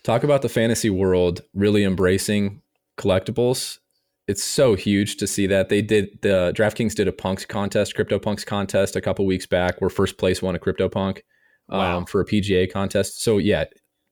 Talk 0.05 0.23
about 0.25 0.41
the 0.43 0.49
fantasy 0.49 0.89
world 0.89 1.43
really 1.53 1.85
embracing 1.85 2.63
collectibles. 2.97 3.79
It's 4.29 4.45
so 4.45 4.75
huge 4.75 5.17
to 5.17 5.27
see 5.27 5.47
that 5.47 5.71
they 5.71 5.81
did 5.81 6.19
the 6.21 6.53
DraftKings 6.55 6.95
did 6.95 7.09
a 7.09 7.13
punks 7.13 7.47
contest, 7.47 7.95
crypto 7.95 8.19
punks 8.19 8.45
contest 8.45 8.95
a 8.95 9.01
couple 9.01 9.25
weeks 9.25 9.47
back 9.47 9.81
where 9.81 9.89
first 9.91 10.19
place 10.19 10.43
won 10.43 10.55
a 10.55 10.59
crypto 10.59 10.89
punk 10.89 11.25
um, 11.71 11.79
Wow. 11.79 12.05
for 12.05 12.21
a 12.21 12.27
PGA 12.27 12.71
contest. 12.71 13.23
So 13.23 13.39
yeah, 13.39 13.65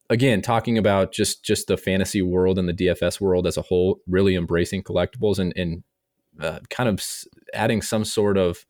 again, 0.09 0.41
talking 0.41 0.79
about 0.79 1.13
just 1.13 1.45
just 1.45 1.67
the 1.67 1.77
fantasy 1.77 2.23
world 2.23 2.59
and 2.59 2.67
the 2.67 2.73
DFS 2.73 3.21
world 3.21 3.47
as 3.47 3.59
a 3.59 3.63
whole, 3.63 4.01
really 4.07 4.35
embracing 4.35 4.83
collectibles 4.83 5.39
and 5.39 5.53
and 5.55 5.83
uh, 6.41 6.61
kind 6.71 6.89
of 6.89 7.03
adding 7.55 7.83
some 7.83 8.05
sort 8.05 8.39
of 8.39 8.67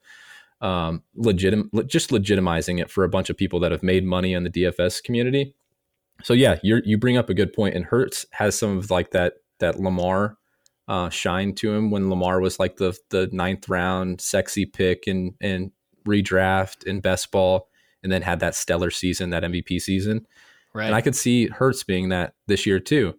um, 0.60 1.02
legitim 1.16 1.68
just 1.86 2.10
legitimizing 2.10 2.80
it 2.80 2.90
for 2.90 3.04
a 3.04 3.08
bunch 3.08 3.30
of 3.30 3.36
people 3.36 3.60
that 3.60 3.70
have 3.72 3.82
made 3.82 4.04
money 4.04 4.32
in 4.34 4.42
the 4.42 4.50
DFS 4.50 5.02
community. 5.02 5.54
So 6.22 6.32
yeah, 6.32 6.58
you 6.62 6.80
you 6.84 6.98
bring 6.98 7.16
up 7.16 7.30
a 7.30 7.34
good 7.34 7.52
point, 7.52 7.76
and 7.76 7.84
Hurts 7.84 8.26
has 8.32 8.58
some 8.58 8.78
of 8.78 8.90
like 8.90 9.10
that 9.12 9.34
that 9.60 9.78
Lamar 9.78 10.38
uh, 10.88 11.08
shine 11.10 11.54
to 11.56 11.72
him 11.72 11.90
when 11.90 12.10
Lamar 12.10 12.40
was 12.40 12.58
like 12.58 12.76
the 12.76 12.96
the 13.10 13.28
ninth 13.32 13.68
round 13.68 14.20
sexy 14.20 14.66
pick 14.66 15.06
and 15.06 15.34
and 15.40 15.72
redraft 16.06 16.86
and 16.88 17.02
best 17.02 17.30
ball, 17.30 17.68
and 18.02 18.12
then 18.12 18.22
had 18.22 18.40
that 18.40 18.54
stellar 18.54 18.90
season, 18.90 19.30
that 19.30 19.42
MVP 19.42 19.80
season. 19.80 20.26
Right. 20.74 20.86
And 20.86 20.94
I 20.94 21.00
could 21.00 21.16
see 21.16 21.48
Hurts 21.48 21.82
being 21.82 22.10
that 22.10 22.34
this 22.46 22.66
year 22.66 22.78
too. 22.80 23.14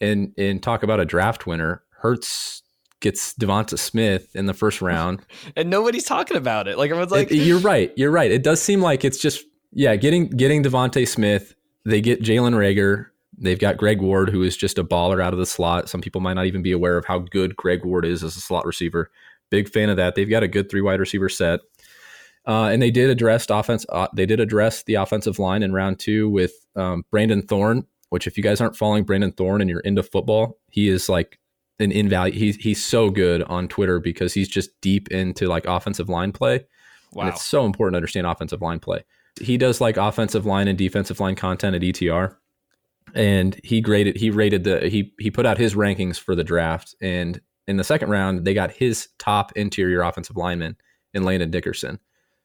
And 0.00 0.32
and 0.38 0.62
talk 0.62 0.82
about 0.82 1.00
a 1.00 1.04
draft 1.04 1.46
winner. 1.46 1.82
Hurts 1.90 2.62
gets 3.00 3.32
DeVonta 3.34 3.78
Smith 3.78 4.34
in 4.36 4.46
the 4.46 4.54
first 4.54 4.80
round. 4.82 5.24
and 5.56 5.70
nobody's 5.70 6.04
talking 6.04 6.36
about 6.36 6.68
it. 6.68 6.76
Like 6.78 6.90
everyone's 6.90 7.12
like, 7.12 7.30
It- 7.30 7.36
you're 7.36 7.58
right. 7.60 7.92
You're 7.96 8.10
right. 8.10 8.30
It 8.30 8.42
does 8.42 8.60
seem 8.62 8.80
like 8.80 9.04
it's 9.04 9.18
just 9.18 9.44
yeah, 9.72 9.96
getting 9.96 10.28
getting 10.28 10.62
DeVonta 10.62 11.06
Smith. 11.06 11.54
They 11.84 12.00
get 12.00 12.22
Jalen 12.22 12.54
Reagor. 12.54 13.06
They've 13.40 13.58
got 13.58 13.76
Greg 13.76 14.00
Ward, 14.00 14.30
who 14.30 14.42
is 14.42 14.56
just 14.56 14.78
a 14.78 14.84
baller 14.84 15.22
out 15.22 15.32
of 15.32 15.38
the 15.38 15.46
slot. 15.46 15.88
Some 15.88 16.00
people 16.00 16.20
might 16.20 16.34
not 16.34 16.46
even 16.46 16.62
be 16.62 16.72
aware 16.72 16.96
of 16.96 17.04
how 17.04 17.20
good 17.20 17.56
Greg 17.56 17.84
Ward 17.84 18.04
is 18.04 18.24
as 18.24 18.36
a 18.36 18.40
slot 18.40 18.66
receiver. 18.66 19.10
Big 19.50 19.68
fan 19.68 19.90
of 19.90 19.96
that. 19.96 20.14
They've 20.14 20.28
got 20.28 20.42
a 20.42 20.48
good 20.48 20.70
three 20.70 20.80
wide 20.80 21.00
receiver 21.00 21.28
set, 21.28 21.60
uh, 22.46 22.64
and 22.64 22.82
they 22.82 22.90
did 22.90 23.10
address 23.10 23.48
offense. 23.48 23.86
Uh, 23.88 24.08
they 24.14 24.26
did 24.26 24.40
address 24.40 24.82
the 24.82 24.94
offensive 24.94 25.38
line 25.38 25.62
in 25.62 25.72
round 25.72 25.98
two 25.98 26.28
with 26.28 26.52
um, 26.76 27.04
Brandon 27.10 27.42
Thorn. 27.42 27.86
Which, 28.10 28.26
if 28.26 28.38
you 28.38 28.42
guys 28.42 28.60
aren't 28.60 28.76
following 28.76 29.04
Brandon 29.04 29.32
Thorn 29.32 29.60
and 29.60 29.68
you're 29.68 29.80
into 29.80 30.02
football, 30.02 30.58
he 30.70 30.88
is 30.88 31.10
like 31.10 31.38
an 31.78 31.92
invalid. 31.92 32.34
He's 32.34 32.56
he's 32.56 32.84
so 32.84 33.10
good 33.10 33.42
on 33.44 33.68
Twitter 33.68 34.00
because 34.00 34.34
he's 34.34 34.48
just 34.48 34.70
deep 34.80 35.08
into 35.08 35.46
like 35.46 35.66
offensive 35.66 36.08
line 36.08 36.32
play. 36.32 36.64
wow. 37.12 37.24
And 37.24 37.32
it's 37.32 37.44
so 37.44 37.64
important 37.64 37.94
to 37.94 37.98
understand 37.98 38.26
offensive 38.26 38.62
line 38.62 38.80
play. 38.80 39.04
He 39.40 39.56
does 39.56 39.80
like 39.80 39.96
offensive 39.96 40.46
line 40.46 40.68
and 40.68 40.76
defensive 40.76 41.20
line 41.20 41.36
content 41.36 41.76
at 41.76 41.82
ETR. 41.82 42.34
And 43.14 43.58
he 43.64 43.80
graded 43.80 44.16
he 44.16 44.30
rated 44.30 44.64
the 44.64 44.88
he 44.88 45.12
he 45.18 45.30
put 45.30 45.46
out 45.46 45.58
his 45.58 45.74
rankings 45.74 46.18
for 46.18 46.34
the 46.34 46.44
draft. 46.44 46.94
And 47.00 47.40
in 47.66 47.76
the 47.76 47.84
second 47.84 48.10
round, 48.10 48.44
they 48.44 48.54
got 48.54 48.70
his 48.70 49.08
top 49.18 49.52
interior 49.56 50.02
offensive 50.02 50.36
lineman 50.36 50.76
in 51.14 51.22
Landon 51.22 51.50
Dickerson. 51.50 51.98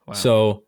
Wow. 0.08 0.14
So 0.14 0.64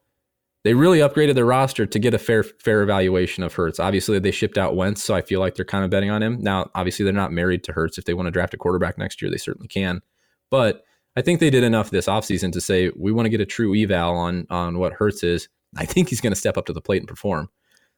they 0.64 0.74
really 0.74 0.98
upgraded 0.98 1.36
their 1.36 1.46
roster 1.46 1.86
to 1.86 2.00
get 2.00 2.16
a 2.16 2.18
fair 2.18 2.44
fair 2.44 2.82
evaluation 2.82 3.44
of 3.44 3.54
Hurts. 3.54 3.80
Obviously, 3.80 4.18
they 4.18 4.32
shipped 4.32 4.58
out 4.58 4.76
Wentz, 4.76 5.04
so 5.04 5.14
I 5.14 5.22
feel 5.22 5.40
like 5.40 5.56
they're 5.56 5.64
kind 5.64 5.84
of 5.84 5.92
betting 5.92 6.10
on 6.10 6.24
him. 6.24 6.40
Now, 6.42 6.72
obviously, 6.74 7.04
they're 7.04 7.14
not 7.14 7.32
married 7.32 7.64
to 7.66 7.72
Hurts. 7.72 8.00
If 8.00 8.06
they 8.06 8.16
want 8.16 8.26
to 8.26 8.32
draft 8.32 8.56
a 8.56 8.58
quarterback 8.58 8.98
next 8.98 9.22
year, 9.22 9.30
they 9.30 9.38
certainly 9.38 9.68
can. 9.68 10.02
But 10.50 10.84
I 11.16 11.22
think 11.22 11.40
they 11.40 11.52
did 11.52 11.64
enough 11.64 11.92
this 11.92 12.08
offseason 12.08 12.52
to 12.54 12.62
say 12.62 12.92
we 12.98 13.12
want 13.12 13.28
to 13.28 13.30
get 13.30 13.42
a 13.42 13.46
true 13.46 13.76
eval 13.76 14.16
on 14.16 14.48
on 14.50 14.80
what 14.80 14.94
Hurts 14.94 15.22
is. 15.24 15.50
I 15.78 15.86
think 15.86 16.10
he's 16.10 16.22
going 16.22 16.34
to 16.34 16.40
step 16.40 16.58
up 16.58 16.66
to 16.66 16.74
the 16.74 16.82
plate 16.82 17.02
and 17.02 17.08
perform. 17.08 17.50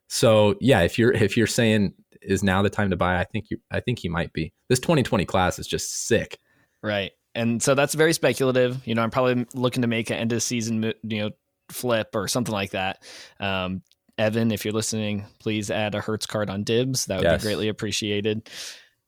So 0.07 0.55
yeah, 0.61 0.81
if 0.81 0.97
you're 0.97 1.11
if 1.13 1.35
you're 1.37 1.47
saying 1.47 1.93
is 2.21 2.43
now 2.43 2.61
the 2.61 2.69
time 2.69 2.89
to 2.89 2.95
buy, 2.97 3.19
I 3.19 3.23
think 3.23 3.45
you 3.49 3.57
I 3.71 3.79
think 3.79 3.99
he 3.99 4.09
might 4.09 4.33
be. 4.33 4.53
This 4.69 4.79
2020 4.79 5.25
class 5.25 5.59
is 5.59 5.67
just 5.67 6.07
sick. 6.07 6.39
Right. 6.81 7.11
And 7.35 7.61
so 7.61 7.75
that's 7.75 7.93
very 7.93 8.13
speculative. 8.13 8.85
You 8.87 8.95
know, 8.95 9.01
I'm 9.03 9.11
probably 9.11 9.45
looking 9.53 9.81
to 9.83 9.87
make 9.87 10.09
an 10.09 10.17
end 10.17 10.33
of 10.33 10.41
season, 10.41 10.93
you 11.03 11.19
know, 11.21 11.29
flip 11.69 12.09
or 12.15 12.27
something 12.27 12.53
like 12.53 12.71
that. 12.71 13.03
Um, 13.39 13.83
Evan, 14.17 14.51
if 14.51 14.65
you're 14.65 14.73
listening, 14.73 15.25
please 15.39 15.69
add 15.69 15.93
a 15.93 16.01
Hurts 16.01 16.25
card 16.25 16.49
on 16.49 16.63
dibs. 16.63 17.05
That 17.05 17.17
would 17.17 17.25
Yes. 17.25 17.41
be 17.41 17.45
greatly 17.47 17.67
appreciated. 17.67 18.49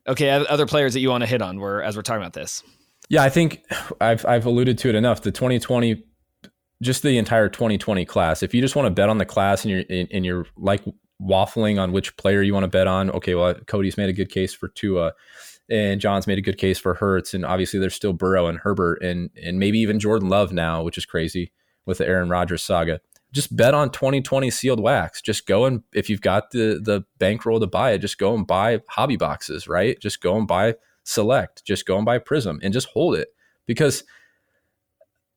Okay, 0.07 0.29
other 0.29 0.65
players 0.67 0.93
that 0.93 0.99
you 0.99 1.09
want 1.09 1.21
to 1.23 1.27
hit 1.27 1.41
on 1.41 1.59
were 1.59 1.81
as 1.81 1.95
we're 1.95 2.03
talking 2.03 2.21
about 2.21 2.33
this. 2.33 2.61
Yeah, 3.09 3.23
I 3.23 3.29
think 3.29 3.63
I've 3.99 4.23
I've 4.25 4.45
alluded 4.45 4.77
to 4.79 4.89
it 4.89 4.95
enough. 4.95 5.21
The 5.21 5.31
2020, 5.31 6.03
just 6.81 7.03
the 7.03 7.17
entire 7.17 7.49
2020 7.49 8.05
class. 8.05 8.43
If 8.43 8.53
you 8.53 8.61
just 8.61 8.75
want 8.75 8.85
to 8.85 8.91
bet 8.91 9.09
on 9.09 9.17
the 9.17 9.25
class 9.25 9.65
and 9.65 9.71
you're 9.71 10.07
and 10.11 10.25
you're 10.25 10.45
like 10.57 10.83
waffling 11.21 11.79
on 11.79 11.91
which 11.91 12.15
player 12.17 12.41
you 12.41 12.53
want 12.53 12.63
to 12.63 12.69
bet 12.69 12.87
on, 12.87 13.09
okay, 13.11 13.35
well 13.35 13.53
Cody's 13.67 13.97
made 13.97 14.09
a 14.09 14.13
good 14.13 14.29
case 14.29 14.53
for 14.53 14.69
Tua, 14.69 15.13
and 15.69 15.99
John's 15.99 16.27
made 16.27 16.37
a 16.37 16.41
good 16.41 16.57
case 16.57 16.79
for 16.79 16.95
Hurts, 16.95 17.33
and 17.33 17.45
obviously 17.45 17.79
there's 17.79 17.95
still 17.95 18.13
Burrow 18.13 18.47
and 18.47 18.59
Herbert 18.59 19.01
and 19.01 19.29
and 19.41 19.59
maybe 19.59 19.79
even 19.79 19.99
Jordan 19.99 20.29
Love 20.29 20.51
now, 20.51 20.83
which 20.83 20.97
is 20.97 21.05
crazy 21.05 21.51
with 21.85 21.99
the 21.99 22.07
Aaron 22.07 22.29
Rodgers 22.29 22.63
saga. 22.63 23.01
Just 23.31 23.55
bet 23.55 23.75
on 23.75 23.91
2020 23.91 24.49
sealed 24.49 24.79
wax. 24.79 25.21
Just 25.21 25.45
go 25.45 25.65
and 25.65 25.83
if 25.93 26.09
you've 26.09 26.21
got 26.21 26.51
the 26.51 26.79
the 26.81 27.03
bankroll 27.19 27.59
to 27.59 27.67
buy 27.67 27.91
it, 27.91 27.99
just 27.99 28.17
go 28.17 28.33
and 28.33 28.47
buy 28.47 28.81
hobby 28.87 29.17
boxes, 29.17 29.67
right? 29.67 29.99
Just 29.99 30.21
go 30.21 30.37
and 30.37 30.47
buy 30.47 30.75
select 31.09 31.63
just 31.65 31.85
go 31.85 31.97
and 31.97 32.05
buy 32.05 32.17
prism 32.19 32.59
and 32.61 32.71
just 32.71 32.87
hold 32.89 33.15
it 33.15 33.29
because 33.65 34.03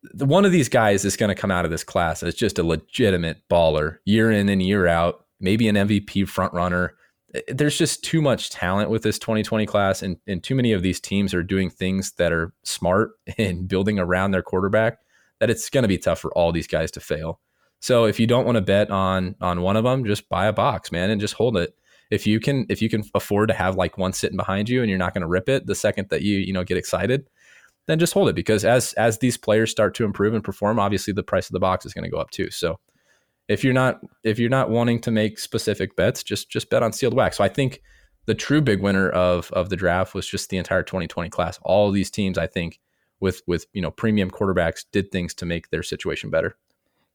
the, 0.03 0.27
one 0.27 0.45
of 0.45 0.53
these 0.53 0.69
guys 0.69 1.05
is 1.05 1.17
going 1.17 1.29
to 1.29 1.41
come 1.41 1.51
out 1.51 1.65
of 1.65 1.71
this 1.71 1.85
class 1.85 2.23
as 2.23 2.35
just 2.35 2.59
a 2.59 2.63
legitimate 2.63 3.49
baller 3.49 3.99
year 4.05 4.31
in 4.31 4.49
and 4.49 4.63
year 4.63 4.87
out 4.87 5.25
maybe 5.41 5.69
an 5.69 5.77
mvp 5.77 6.29
front 6.29 6.53
runner. 6.55 6.95
Eh, 7.35 7.41
eh, 7.49 7.53
there's 7.55 7.77
just 7.77 8.03
too 8.03 8.23
much 8.23 8.51
talent 8.51 8.91
with 8.91 9.03
this 9.03 9.19
2020 9.19 9.67
class 9.67 10.03
and, 10.03 10.17
and 10.27 10.43
too 10.43 10.55
many 10.55 10.73
of 10.73 10.83
these 10.83 11.01
teams 11.01 11.35
are 11.35 11.43
doing 11.43 11.71
things 11.71 12.13
that 12.13 12.33
are 12.33 12.53
smart 12.65 13.13
and 13.39 13.69
building 13.69 13.99
around 13.99 14.31
their 14.31 14.43
quarterback 14.43 14.99
that 15.41 15.51
it's 15.51 15.69
going 15.69 15.83
to 15.83 15.89
be 15.89 15.99
tough 15.99 16.21
for 16.21 16.33
all 16.33 16.53
these 16.53 16.69
guys 16.69 16.91
to 16.93 17.01
fail. 17.01 17.41
So 17.81 18.05
if 18.05 18.21
you 18.21 18.29
don't 18.29 18.47
want 18.47 18.57
to 18.57 18.63
bet 18.63 18.91
on 18.91 19.35
on 19.41 19.61
one 19.61 19.77
of 19.77 19.85
them 19.85 20.05
just 20.05 20.29
buy 20.29 20.47
a 20.47 20.53
box 20.53 20.93
man 20.93 21.11
and 21.11 21.21
just 21.21 21.35
hold 21.35 21.57
it. 21.57 21.75
If 22.11 22.27
you 22.27 22.41
can 22.41 22.67
if 22.69 22.81
you 22.81 22.89
can 22.89 23.03
afford 23.15 23.49
to 23.49 23.55
have 23.55 23.77
like 23.77 23.99
one 23.99 24.13
sitting 24.13 24.37
behind 24.37 24.69
you 24.69 24.83
and 24.83 24.89
you're 24.89 24.99
not 24.99 25.15
going 25.15 25.23
to 25.23 25.29
rip 25.29 25.49
it 25.49 25.67
the 25.67 25.75
second 25.75 26.09
that 26.11 26.23
you 26.23 26.39
you 26.39 26.53
know 26.53 26.63
get 26.63 26.77
excited 26.77 27.27
then 27.87 27.99
just 27.99 28.15
hold 28.15 28.29
it 28.29 28.35
because 28.35 28.65
as 28.65 28.93
as 28.95 29.19
these 29.19 29.37
players 29.37 29.71
start 29.71 29.95
to 29.95 30.05
improve 30.05 30.35
and 30.35 30.45
perform 30.45 30.79
obviously 30.79 31.13
the 31.13 31.23
price 31.23 31.49
of 31.49 31.53
the 31.53 31.61
box 31.61 31.85
is 31.85 31.95
going 31.95 32.05
to 32.05 32.11
go 32.11 32.19
up 32.19 32.31
too. 32.31 32.51
So 32.51 32.79
if 33.49 33.65
you're 33.65 33.73
not 33.73 34.01
if 34.25 34.39
you're 34.39 34.51
not 34.51 34.71
wanting 34.71 35.01
to 35.03 35.11
make 35.11 35.39
specific 35.39 35.97
bets 35.97 36.23
just 36.23 36.51
just 36.51 36.71
bet 36.71 36.83
on 36.83 36.93
sealed 36.93 37.15
wax. 37.15 37.39
So 37.39 37.45
i 37.45 37.49
think 37.49 37.83
the 38.27 38.35
true 38.35 38.61
big 38.61 38.81
winner 38.81 39.09
of 39.11 39.51
of 39.53 39.69
the 39.69 39.77
draft 39.77 40.15
was 40.15 40.27
just 40.27 40.49
the 40.51 40.59
entire 40.59 40.83
2020 40.83 41.29
class. 41.31 41.59
All 41.63 41.91
these 41.91 42.11
teams 42.11 42.39
i 42.39 42.47
think 42.47 42.81
with 43.21 43.43
with 43.47 43.67
you 43.73 43.83
know 43.83 43.91
premium 43.91 44.31
quarterbacks 44.31 44.85
did 44.93 45.11
things 45.11 45.35
to 45.35 45.47
make 45.47 45.71
their 45.71 45.83
situation 45.83 46.31
better 46.31 46.57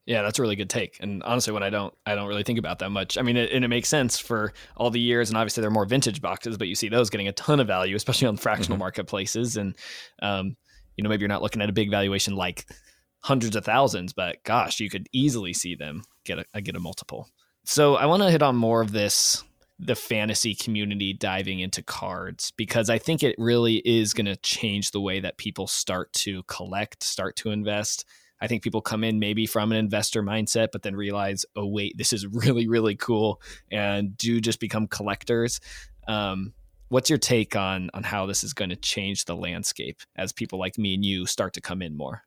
Yeah, 0.08 0.22
that's 0.22 0.40
a 0.40 0.42
really 0.42 0.56
good 0.56 0.70
take. 0.70 0.98
And 1.02 1.22
honestly, 1.24 1.52
when 1.52 1.64
I 1.64 1.70
don't, 1.70 1.94
I 2.06 2.16
don't 2.16 2.30
really 2.30 2.44
think 2.44 2.58
about 2.58 2.80
that 2.80 2.90
much. 2.92 3.18
I 3.18 3.22
mean, 3.24 3.36
it, 3.36 3.52
and 3.52 3.66
it 3.66 3.68
makes 3.68 3.90
sense 3.90 4.18
for 4.18 4.54
all 4.78 4.90
the 4.90 5.02
years, 5.02 5.30
and 5.30 5.38
obviously 5.38 5.60
they're 5.62 5.70
more 5.70 5.86
vintage 5.86 6.22
boxes, 6.22 6.58
but 6.58 6.70
you 6.70 6.76
see 6.76 6.88
those 6.88 7.10
getting 7.10 7.28
a 7.28 7.34
ton 7.34 7.60
of 7.60 7.68
value, 7.68 7.96
especially 7.96 8.28
on 8.30 8.38
fractional 8.48 8.78
Mhm. 8.78 8.80
marketplaces. 8.80 9.58
And 9.58 9.76
um, 10.22 10.56
you 10.96 11.04
know, 11.04 11.10
maybe 11.10 11.22
you're 11.22 11.28
not 11.30 11.42
looking 11.44 11.62
at 11.62 11.70
a 11.70 11.74
big 11.74 11.92
valuation 11.92 12.36
like 12.36 12.66
hundreds 13.20 13.56
of 13.58 13.66
thousands, 13.66 14.14
but 14.14 14.42
gosh, 14.46 14.80
you 14.80 14.90
could 14.90 15.08
easily 15.12 15.52
see 15.54 15.76
them 15.76 16.04
get 16.24 16.40
a 16.54 16.62
get 16.62 16.76
a 16.78 16.80
multiple. 16.80 17.28
So 17.66 17.96
I 17.96 18.06
want 18.06 18.24
to 18.24 18.32
hit 18.32 18.42
on 18.42 18.56
more 18.56 18.82
of 18.82 18.94
this 18.94 19.44
the 19.78 19.96
fantasy 19.96 20.56
community 20.56 21.14
diving 21.14 21.60
into 21.60 21.84
cards 21.84 22.52
because 22.58 22.90
I 22.90 22.98
think 22.98 23.22
it 23.22 23.36
really 23.38 23.76
is 23.86 24.14
going 24.14 24.26
to 24.26 24.38
change 24.38 24.90
the 24.92 25.02
way 25.02 25.20
that 25.20 25.38
people 25.38 25.68
start 25.68 26.12
to 26.14 26.42
collect, 26.44 27.04
start 27.04 27.36
to 27.38 27.52
invest. 27.52 28.06
I 28.40 28.48
think 28.48 28.64
people 28.64 28.82
come 28.82 29.04
in 29.04 29.20
maybe 29.20 29.46
from 29.46 29.72
an 29.72 29.78
investor 29.78 30.22
mindset, 30.22 30.70
but 30.72 30.84
then 30.84 30.96
realize, 30.96 31.46
oh, 31.56 31.68
wait, 31.68 31.98
this 31.98 32.14
is 32.14 32.28
really, 32.32 32.68
really 32.68 32.96
cool 32.96 33.42
and 33.72 34.18
do 34.18 34.40
just 34.40 34.60
become 34.60 34.88
collectors. 34.88 35.60
Um, 36.08 36.54
what's 36.90 37.10
your 37.10 37.20
take 37.20 37.56
on 37.56 37.90
on 37.94 38.04
how 38.04 38.26
this 38.26 38.44
is 38.44 38.54
going 38.54 38.70
to 38.70 38.76
change 38.76 39.26
the 39.26 39.36
landscape 39.36 40.00
as 40.16 40.32
people 40.32 40.60
like 40.60 40.78
me 40.78 40.94
and 40.94 41.04
you 41.04 41.26
start 41.26 41.54
to 41.54 41.62
come 41.62 41.82
in 41.82 41.98
more? 41.98 42.24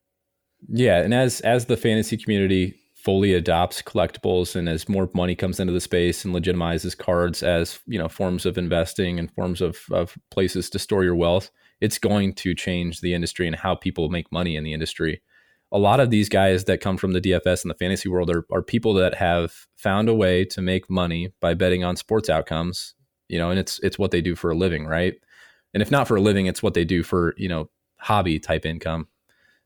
Yeah, 0.67 1.01
and 1.01 1.13
as 1.13 1.41
as 1.41 1.65
the 1.65 1.77
fantasy 1.77 2.17
community 2.17 2.75
fully 2.93 3.33
adopts 3.33 3.81
collectibles 3.81 4.55
and 4.55 4.69
as 4.69 4.87
more 4.87 5.09
money 5.15 5.33
comes 5.33 5.59
into 5.59 5.73
the 5.73 5.81
space 5.81 6.23
and 6.23 6.35
legitimizes 6.35 6.95
cards 6.95 7.41
as 7.41 7.79
you 7.87 7.97
know 7.97 8.07
forms 8.07 8.45
of 8.45 8.59
investing 8.59 9.17
and 9.17 9.33
forms 9.33 9.59
of, 9.59 9.79
of 9.89 10.15
places 10.29 10.69
to 10.69 10.77
store 10.77 11.03
your 11.03 11.15
wealth 11.15 11.49
it's 11.79 11.97
going 11.97 12.31
to 12.31 12.53
change 12.53 13.01
the 13.01 13.15
industry 13.15 13.47
and 13.47 13.55
how 13.55 13.73
people 13.73 14.09
make 14.09 14.31
money 14.31 14.55
in 14.55 14.63
the 14.63 14.71
industry 14.71 15.19
a 15.71 15.79
lot 15.79 15.99
of 15.99 16.09
these 16.09 16.27
guys 16.27 16.65
that 16.65 16.81
come 16.81 16.97
from 16.97 17.13
the 17.13 17.21
dfs 17.21 17.63
and 17.63 17.69
the 17.69 17.77
fantasy 17.77 18.09
world 18.09 18.29
are, 18.29 18.45
are 18.51 18.61
people 18.61 18.93
that 18.93 19.15
have 19.15 19.67
found 19.75 20.09
a 20.09 20.13
way 20.13 20.45
to 20.45 20.61
make 20.61 20.89
money 20.89 21.33
by 21.39 21.53
betting 21.53 21.83
on 21.83 21.95
sports 21.95 22.29
outcomes 22.29 22.95
you 23.29 23.37
know 23.37 23.49
and 23.49 23.59
it's 23.59 23.79
it's 23.79 23.99
what 23.99 24.11
they 24.11 24.21
do 24.21 24.35
for 24.35 24.51
a 24.51 24.55
living 24.55 24.85
right 24.85 25.15
and 25.73 25.81
if 25.81 25.91
not 25.91 26.07
for 26.07 26.15
a 26.15 26.21
living 26.21 26.45
it's 26.45 26.63
what 26.63 26.73
they 26.73 26.85
do 26.85 27.03
for 27.03 27.33
you 27.37 27.47
know 27.47 27.69
hobby 27.97 28.39
type 28.39 28.65
income 28.65 29.07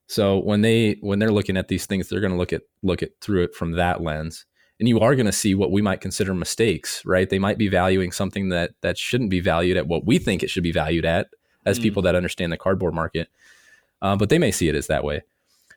so 0.08 0.38
when 0.40 0.62
they 0.62 0.98
when 1.02 1.20
they're 1.20 1.32
looking 1.32 1.58
at 1.58 1.68
these 1.68 1.86
things, 1.86 2.10
they're 2.10 2.20
going 2.20 2.34
to 2.34 2.38
look 2.38 2.54
at 2.54 2.64
look 2.84 3.02
at 3.02 3.12
through 3.22 3.44
it 3.44 3.56
from 3.56 3.72
that 3.74 4.02
lens. 4.02 4.46
And 4.80 4.90
you 4.90 5.00
are 5.00 5.16
going 5.16 5.26
to 5.26 5.32
see 5.32 5.56
what 5.56 5.72
we 5.72 5.82
might 5.82 6.02
consider 6.02 6.34
mistakes, 6.34 7.02
right? 7.06 7.30
They 7.30 7.40
might 7.40 7.58
be 7.58 7.70
valuing 7.70 8.12
something 8.12 8.50
that 8.50 8.72
that 8.82 8.98
shouldn't 8.98 9.30
be 9.30 9.40
valued 9.40 9.78
at 9.78 9.88
what 9.88 10.06
we 10.06 10.18
think 10.18 10.44
it 10.44 10.50
should 10.50 10.64
be 10.64 10.74
valued 10.74 11.06
at 11.06 11.28
as 11.66 11.80
mm. 11.80 11.84
people 11.84 12.02
that 12.04 12.16
understand 12.16 12.52
the 12.52 12.58
cardboard 12.58 12.94
market. 12.94 13.30
Uh, 14.02 14.16
but 14.16 14.30
they 14.30 14.38
may 14.38 14.52
see 14.52 14.68
it 14.68 14.76
as 14.76 14.88
that 14.88 15.04
way. 15.04 15.22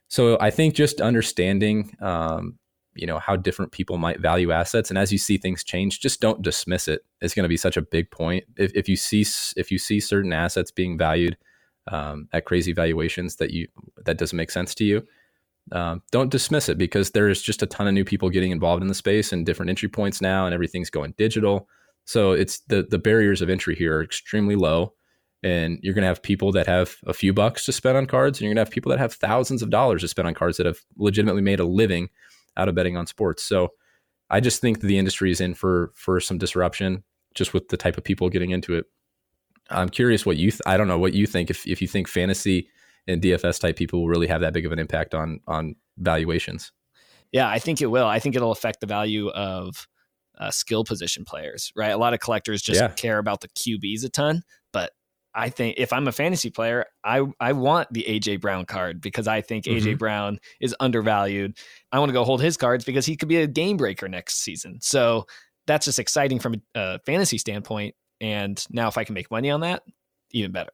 So 0.09 0.39
I 0.41 0.51
think 0.51 0.75
just 0.75 1.01
understanding, 1.01 1.95
um, 2.01 2.59
you 2.95 3.07
know, 3.07 3.19
how 3.19 3.37
different 3.37 3.73
people 3.73 3.99
might 3.99 4.21
value 4.21 4.51
assets, 4.51 4.91
and 4.91 4.99
as 4.99 5.13
you 5.13 5.19
see 5.19 5.39
things 5.39 5.63
change, 5.63 6.01
just 6.01 6.21
don't 6.21 6.43
dismiss 6.43 6.89
it. 6.89 7.03
It's 7.21 7.35
going 7.35 7.45
to 7.45 7.49
be 7.49 7.57
such 7.57 7.77
a 7.77 7.83
big 7.83 8.11
point. 8.11 8.45
If, 8.57 8.73
if 8.75 8.89
you 8.89 8.97
see 8.97 9.25
if 9.57 9.71
you 9.71 9.79
see 9.79 10.01
certain 10.01 10.33
assets 10.33 10.71
being 10.71 10.99
valued 10.99 11.37
um, 11.93 12.29
at 12.33 12.45
crazy 12.45 12.73
valuations 12.73 13.37
that 13.37 13.51
you 13.53 13.69
that 14.05 14.19
doesn't 14.19 14.37
make 14.37 14.51
sense 14.51 14.75
to 14.77 14.85
you, 14.85 15.07
um, 15.73 16.03
don't 16.11 16.31
dismiss 16.31 16.69
it 16.69 16.79
because 16.79 17.11
there's 17.11 17.43
just 17.43 17.63
a 17.63 17.67
ton 17.67 17.87
of 17.87 17.95
new 17.95 18.05
people 18.05 18.31
getting 18.31 18.51
involved 18.51 18.83
in 18.83 18.89
the 18.89 18.95
space 18.95 19.33
and 19.33 19.47
different 19.47 19.71
entry 19.71 19.89
points 19.89 20.21
now, 20.21 20.47
and 20.47 20.55
everything's 20.55 20.91
going 20.91 21.15
digital. 21.19 21.69
So 22.05 22.33
it's 22.33 22.61
the 22.69 22.83
the 22.83 22.99
barriers 22.99 23.43
of 23.43 23.51
entry 23.51 23.77
here 23.77 23.99
are 23.99 24.03
extremely 24.03 24.57
low, 24.57 24.95
and 25.43 25.79
you're 25.83 25.95
going 25.95 26.03
to 26.03 26.09
have 26.09 26.23
people 26.23 26.53
that 26.53 26.67
have 26.67 26.97
a 27.07 27.15
few 27.15 27.33
bucks 27.33 27.65
to 27.67 27.73
spend 27.73 27.97
on 27.97 28.07
cards, 28.07 28.39
and 28.39 28.43
you're 28.43 28.51
going 28.51 28.65
to 28.65 28.69
have 28.69 28.73
people 28.73 28.91
that 28.91 28.99
have 28.99 29.15
thousands 29.15 29.63
of 29.63 29.71
dollars 29.71 30.03
to 30.03 30.09
spend 30.09 30.29
on 30.29 30.35
cards 30.35 30.57
that 30.57 30.67
have 30.67 30.81
legitimately 30.97 31.43
made 31.43 31.61
a 31.61 31.65
living 31.65 32.09
out 32.57 32.69
of 32.69 32.75
betting 32.75 32.97
on 32.97 33.07
sports. 33.07 33.43
So 33.43 33.73
I 34.31 34.41
just 34.41 34.61
think 34.61 34.81
the 34.81 34.99
industry 34.99 35.31
is 35.31 35.41
in 35.41 35.55
for 35.55 35.93
for 35.95 36.21
some 36.21 36.39
disruption, 36.39 37.05
just 37.35 37.55
with 37.55 37.69
the 37.69 37.77
type 37.77 37.97
of 37.97 38.05
people 38.05 38.29
getting 38.29 38.51
into 38.51 38.75
it. 38.75 38.87
I'm 39.71 39.89
curious 39.89 40.25
what 40.27 40.37
you 40.37 40.51
th- 40.51 40.63
I 40.67 40.77
don't 40.77 40.89
know 40.89 40.99
what 40.99 41.15
you 41.15 41.27
think 41.27 41.51
if 41.51 41.67
if 41.67 41.81
you 41.81 41.89
think 41.89 42.09
fantasy 42.09 42.69
and 43.07 43.23
DFS 43.23 43.61
type 43.61 43.77
people 43.77 44.01
will 44.01 44.09
really 44.09 44.27
have 44.27 44.41
that 44.41 44.53
big 44.53 44.67
of 44.67 44.73
an 44.73 44.79
impact 44.79 45.15
on 45.15 45.41
on 45.47 45.77
valuations. 45.97 46.73
Yeah, 47.33 47.49
I 47.49 47.59
think 47.59 47.81
it 47.81 47.87
will. 47.87 48.07
I 48.07 48.19
think 48.19 48.37
it'll 48.37 48.53
affect 48.53 48.81
the 48.81 48.87
value 48.87 49.29
of 49.29 49.87
uh, 50.39 50.51
skill 50.51 50.85
position 50.85 51.25
players, 51.25 51.73
right? 51.77 51.91
A 51.91 51.99
lot 51.99 52.15
of 52.15 52.21
collectors 52.21 52.63
just 52.63 52.81
yeah. 52.81 52.89
care 52.89 53.19
about 53.19 53.41
the 53.41 53.49
QBs 53.49 54.05
a 54.05 54.09
ton, 54.09 54.43
I 55.35 55.51
think 55.51 55.77
if 55.79 55.93
I'm 55.93 56.09
a 56.09 56.13
fantasy 56.13 56.51
player, 56.51 56.87
I 57.05 57.23
I 57.41 57.53
want 57.53 57.93
the 57.93 58.05
AJ 58.09 58.41
Brown 58.41 58.65
card 58.65 59.01
because 59.01 59.29
I 59.29 59.41
think 59.41 59.65
mm-hmm. 59.65 59.87
AJ 59.87 59.99
Brown 59.99 60.39
is 60.61 60.75
undervalued. 60.81 61.57
I 61.93 61.99
want 61.99 62.09
to 62.09 62.15
go 62.15 62.25
hold 62.25 62.43
his 62.43 62.57
cards 62.57 62.85
because 62.85 63.07
he 63.07 63.17
could 63.17 63.29
be 63.29 63.37
a 63.37 63.47
game 63.47 63.77
breaker 63.77 64.09
next 64.09 64.43
season. 64.43 64.79
So 64.81 65.27
that's 65.67 65.85
just 65.85 65.99
exciting 65.99 66.39
from 66.39 66.61
a 66.75 66.99
fantasy 67.01 67.39
standpoint. 67.39 67.95
And 68.21 68.65
now 68.71 68.89
if 68.89 68.99
I 68.99 69.05
can 69.05 69.15
make 69.15 69.31
money 69.31 69.51
on 69.51 69.61
that, 69.61 69.83
even 70.33 70.51
better. 70.51 70.73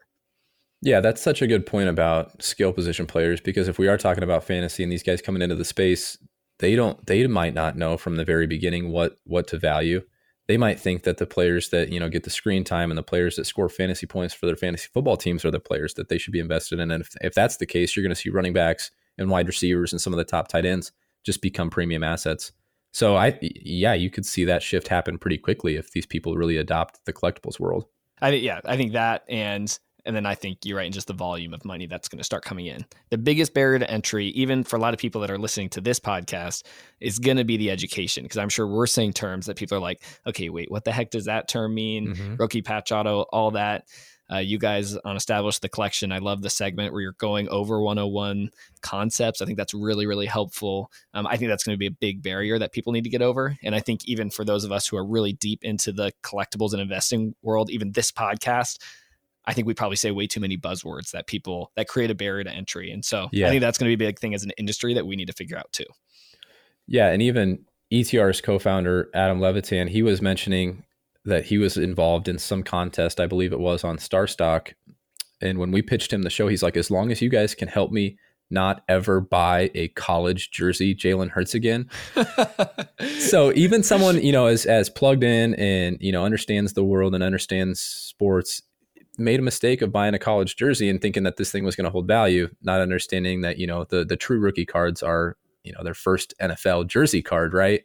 Yeah, 0.80 1.00
that's 1.00 1.22
such 1.22 1.42
a 1.42 1.46
good 1.46 1.66
point 1.66 1.88
about 1.88 2.42
skill 2.42 2.72
position 2.72 3.06
players 3.06 3.40
because 3.40 3.68
if 3.68 3.78
we 3.78 3.88
are 3.88 3.96
talking 3.96 4.22
about 4.22 4.44
fantasy 4.44 4.82
and 4.82 4.92
these 4.92 5.02
guys 5.02 5.22
coming 5.22 5.42
into 5.42 5.54
the 5.54 5.64
space, 5.64 6.18
they 6.58 6.76
don't 6.76 7.04
they 7.06 7.26
might 7.26 7.54
not 7.54 7.76
know 7.76 7.96
from 7.96 8.16
the 8.16 8.24
very 8.24 8.46
beginning 8.46 8.90
what 8.90 9.16
what 9.24 9.48
to 9.48 9.58
value. 9.58 10.02
They 10.46 10.56
might 10.56 10.78
think 10.78 11.04
that 11.04 11.16
the 11.16 11.26
players 11.26 11.70
that, 11.70 11.90
you 11.90 11.98
know, 11.98 12.08
get 12.08 12.24
the 12.24 12.30
screen 12.30 12.64
time 12.64 12.90
and 12.90 12.98
the 12.98 13.02
players 13.02 13.36
that 13.36 13.46
score 13.46 13.68
fantasy 13.68 14.06
points 14.06 14.34
for 14.34 14.46
their 14.46 14.56
fantasy 14.56 14.88
football 14.92 15.16
teams 15.16 15.44
are 15.44 15.50
the 15.50 15.60
players 15.60 15.94
that 15.94 16.08
they 16.08 16.18
should 16.18 16.32
be 16.32 16.40
invested 16.40 16.78
in. 16.80 16.90
And 16.90 17.02
if, 17.02 17.14
if 17.22 17.34
that's 17.34 17.56
the 17.56 17.66
case, 17.66 17.96
you're 17.96 18.02
going 18.02 18.10
to 18.10 18.20
see 18.20 18.28
running 18.30 18.52
backs 18.52 18.90
and 19.16 19.30
wide 19.30 19.46
receivers 19.46 19.92
and 19.92 20.00
some 20.00 20.12
of 20.12 20.18
the 20.18 20.24
top 20.24 20.48
tight 20.48 20.66
ends 20.66 20.92
just 21.24 21.40
become 21.40 21.70
premium 21.70 22.04
assets. 22.04 22.52
So 22.92 23.16
I 23.16 23.36
yeah, 23.40 23.94
you 23.94 24.08
could 24.10 24.24
see 24.24 24.44
that 24.44 24.62
shift 24.62 24.86
happen 24.86 25.18
pretty 25.18 25.38
quickly 25.38 25.76
if 25.76 25.90
these 25.90 26.06
people 26.06 26.36
really 26.36 26.56
adopt 26.56 27.04
the 27.06 27.12
collectibles 27.12 27.58
world. 27.58 27.86
I 28.20 28.30
think 28.30 28.44
yeah, 28.44 28.60
I 28.64 28.76
think 28.76 28.92
that 28.92 29.24
and 29.28 29.76
and 30.04 30.14
then 30.14 30.26
I 30.26 30.34
think 30.34 30.58
you're 30.64 30.78
right 30.78 30.86
in 30.86 30.92
just 30.92 31.06
the 31.06 31.14
volume 31.14 31.54
of 31.54 31.64
money 31.64 31.86
that's 31.86 32.08
going 32.08 32.18
to 32.18 32.24
start 32.24 32.44
coming 32.44 32.66
in. 32.66 32.84
The 33.10 33.18
biggest 33.18 33.54
barrier 33.54 33.78
to 33.78 33.90
entry, 33.90 34.28
even 34.28 34.64
for 34.64 34.76
a 34.76 34.78
lot 34.78 34.94
of 34.94 35.00
people 35.00 35.20
that 35.22 35.30
are 35.30 35.38
listening 35.38 35.70
to 35.70 35.80
this 35.80 35.98
podcast, 35.98 36.64
is 37.00 37.18
going 37.18 37.38
to 37.38 37.44
be 37.44 37.56
the 37.56 37.70
education. 37.70 38.24
Because 38.24 38.38
I'm 38.38 38.48
sure 38.48 38.66
we're 38.66 38.86
saying 38.86 39.14
terms 39.14 39.46
that 39.46 39.56
people 39.56 39.78
are 39.78 39.80
like, 39.80 40.02
okay, 40.26 40.50
wait, 40.50 40.70
what 40.70 40.84
the 40.84 40.92
heck 40.92 41.10
does 41.10 41.24
that 41.24 41.48
term 41.48 41.74
mean? 41.74 42.08
Mm-hmm. 42.08 42.36
Rookie 42.36 42.62
patch 42.62 42.92
auto, 42.92 43.22
all 43.22 43.52
that. 43.52 43.86
Uh, 44.32 44.38
you 44.38 44.58
guys 44.58 44.96
on 44.96 45.16
Establish 45.16 45.58
the 45.58 45.68
Collection, 45.68 46.10
I 46.10 46.18
love 46.18 46.40
the 46.40 46.48
segment 46.48 46.92
where 46.92 47.02
you're 47.02 47.12
going 47.12 47.48
over 47.50 47.80
101 47.82 48.50
concepts. 48.80 49.42
I 49.42 49.44
think 49.44 49.58
that's 49.58 49.74
really, 49.74 50.06
really 50.06 50.24
helpful. 50.24 50.90
Um, 51.12 51.26
I 51.26 51.36
think 51.36 51.50
that's 51.50 51.62
going 51.62 51.74
to 51.74 51.78
be 51.78 51.86
a 51.86 51.90
big 51.90 52.22
barrier 52.22 52.58
that 52.58 52.72
people 52.72 52.94
need 52.94 53.04
to 53.04 53.10
get 53.10 53.20
over. 53.20 53.56
And 53.62 53.74
I 53.74 53.80
think 53.80 54.00
even 54.06 54.30
for 54.30 54.42
those 54.44 54.64
of 54.64 54.72
us 54.72 54.88
who 54.88 54.96
are 54.96 55.04
really 55.04 55.34
deep 55.34 55.62
into 55.62 55.92
the 55.92 56.12
collectibles 56.22 56.72
and 56.72 56.80
investing 56.80 57.34
world, 57.42 57.70
even 57.70 57.92
this 57.92 58.10
podcast, 58.10 58.78
I 59.46 59.52
think 59.52 59.66
we 59.66 59.74
probably 59.74 59.96
say 59.96 60.10
way 60.10 60.26
too 60.26 60.40
many 60.40 60.56
buzzwords 60.56 61.10
that 61.10 61.26
people 61.26 61.72
that 61.76 61.88
create 61.88 62.10
a 62.10 62.14
barrier 62.14 62.44
to 62.44 62.50
entry. 62.50 62.90
And 62.90 63.04
so 63.04 63.28
yeah. 63.32 63.46
I 63.46 63.50
think 63.50 63.60
that's 63.60 63.78
going 63.78 63.90
to 63.90 63.96
be 63.96 64.04
a 64.04 64.08
big 64.08 64.18
thing 64.18 64.34
as 64.34 64.42
an 64.42 64.52
industry 64.56 64.94
that 64.94 65.06
we 65.06 65.16
need 65.16 65.26
to 65.26 65.32
figure 65.32 65.58
out 65.58 65.72
too. 65.72 65.84
Yeah. 66.86 67.10
And 67.10 67.20
even 67.22 67.64
ETR's 67.92 68.40
co 68.40 68.58
founder, 68.58 69.10
Adam 69.14 69.40
Levitan, 69.40 69.88
he 69.88 70.02
was 70.02 70.22
mentioning 70.22 70.84
that 71.24 71.46
he 71.46 71.58
was 71.58 71.76
involved 71.76 72.28
in 72.28 72.38
some 72.38 72.62
contest, 72.62 73.20
I 73.20 73.26
believe 73.26 73.52
it 73.52 73.60
was 73.60 73.84
on 73.84 73.96
StarStock. 73.96 74.72
And 75.40 75.58
when 75.58 75.70
we 75.70 75.82
pitched 75.82 76.12
him 76.12 76.22
the 76.22 76.30
show, 76.30 76.48
he's 76.48 76.62
like, 76.62 76.76
as 76.76 76.90
long 76.90 77.10
as 77.10 77.20
you 77.20 77.28
guys 77.28 77.54
can 77.54 77.68
help 77.68 77.90
me 77.90 78.18
not 78.50 78.82
ever 78.88 79.20
buy 79.20 79.70
a 79.74 79.88
college 79.88 80.50
jersey 80.50 80.94
Jalen 80.94 81.30
Hurts 81.30 81.54
again. 81.54 81.88
so 83.18 83.52
even 83.54 83.82
someone, 83.82 84.22
you 84.22 84.32
know, 84.32 84.46
as 84.46 84.66
as 84.66 84.90
plugged 84.90 85.24
in 85.24 85.54
and, 85.54 85.96
you 86.00 86.12
know, 86.12 86.24
understands 86.24 86.74
the 86.74 86.84
world 86.84 87.14
and 87.14 87.24
understands 87.24 87.80
sports, 87.80 88.62
made 89.18 89.40
a 89.40 89.42
mistake 89.42 89.82
of 89.82 89.92
buying 89.92 90.14
a 90.14 90.18
college 90.18 90.56
jersey 90.56 90.88
and 90.88 91.00
thinking 91.00 91.22
that 91.24 91.36
this 91.36 91.50
thing 91.50 91.64
was 91.64 91.76
going 91.76 91.84
to 91.84 91.90
hold 91.90 92.06
value, 92.06 92.48
not 92.62 92.80
understanding 92.80 93.42
that, 93.42 93.58
you 93.58 93.66
know, 93.66 93.84
the 93.84 94.04
the 94.04 94.16
true 94.16 94.38
rookie 94.38 94.66
cards 94.66 95.02
are, 95.02 95.36
you 95.62 95.72
know, 95.72 95.82
their 95.82 95.94
first 95.94 96.34
NFL 96.40 96.86
jersey 96.88 97.22
card, 97.22 97.54
right? 97.54 97.82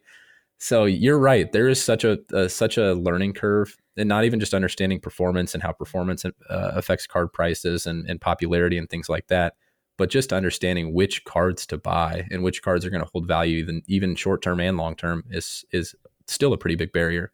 So 0.58 0.84
you're 0.84 1.18
right. 1.18 1.50
There 1.50 1.68
is 1.68 1.82
such 1.82 2.04
a, 2.04 2.18
a, 2.34 2.48
such 2.50 2.76
a 2.76 2.92
learning 2.92 3.32
curve, 3.32 3.76
and 3.96 4.08
not 4.08 4.24
even 4.24 4.40
just 4.40 4.52
understanding 4.52 5.00
performance 5.00 5.54
and 5.54 5.62
how 5.62 5.72
performance 5.72 6.24
uh, 6.24 6.30
affects 6.48 7.06
card 7.06 7.32
prices 7.32 7.86
and, 7.86 8.08
and 8.08 8.20
popularity 8.20 8.76
and 8.76 8.88
things 8.88 9.08
like 9.08 9.26
that, 9.28 9.54
but 9.96 10.10
just 10.10 10.32
understanding 10.32 10.92
which 10.92 11.24
cards 11.24 11.66
to 11.66 11.78
buy 11.78 12.26
and 12.30 12.42
which 12.42 12.62
cards 12.62 12.84
are 12.84 12.90
going 12.90 13.02
to 13.02 13.08
hold 13.12 13.26
value, 13.26 13.58
even 13.58 13.82
even 13.86 14.14
short 14.14 14.42
term 14.42 14.60
and 14.60 14.76
long 14.76 14.96
term, 14.96 15.24
is 15.30 15.64
is 15.72 15.94
still 16.26 16.52
a 16.52 16.58
pretty 16.58 16.76
big 16.76 16.92
barrier. 16.92 17.32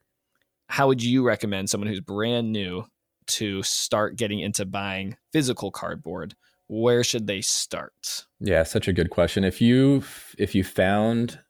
How 0.68 0.88
would 0.88 1.02
you 1.02 1.24
recommend 1.24 1.70
someone 1.70 1.88
who's 1.88 2.00
brand 2.00 2.52
new 2.52 2.84
to 3.26 3.62
start 3.62 4.16
getting 4.16 4.40
into 4.40 4.64
buying 4.64 5.16
physical 5.32 5.70
cardboard? 5.70 6.34
Where 6.68 7.04
should 7.04 7.26
they 7.26 7.40
start? 7.40 8.26
Yeah, 8.40 8.64
such 8.64 8.88
a 8.88 8.92
good 8.92 9.10
question. 9.10 9.44
If 9.44 9.60
you 9.60 10.02
if 10.38 10.54
you 10.54 10.64
found 10.64 11.40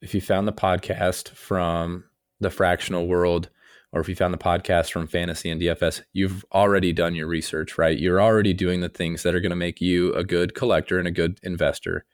if 0.00 0.14
you 0.14 0.20
found 0.20 0.46
the 0.46 0.52
podcast 0.52 1.30
from 1.30 2.04
the 2.40 2.50
fractional 2.50 3.06
world 3.06 3.48
or 3.92 4.00
if 4.00 4.08
you 4.08 4.14
found 4.14 4.34
the 4.34 4.38
podcast 4.38 4.90
from 4.92 5.06
fantasy 5.06 5.50
and 5.50 5.60
DFS, 5.60 6.02
you've 6.12 6.44
already 6.52 6.92
done 6.92 7.14
your 7.14 7.26
research, 7.26 7.78
right? 7.78 7.98
You're 7.98 8.20
already 8.20 8.52
doing 8.52 8.80
the 8.80 8.88
things 8.88 9.22
that 9.22 9.34
are 9.34 9.40
going 9.40 9.50
to 9.50 9.56
make 9.56 9.80
you 9.80 10.12
a 10.14 10.22
good 10.22 10.54
collector 10.54 10.98
and 10.98 11.08
a 11.08 11.12
good 11.12 11.40
investor. 11.42 12.04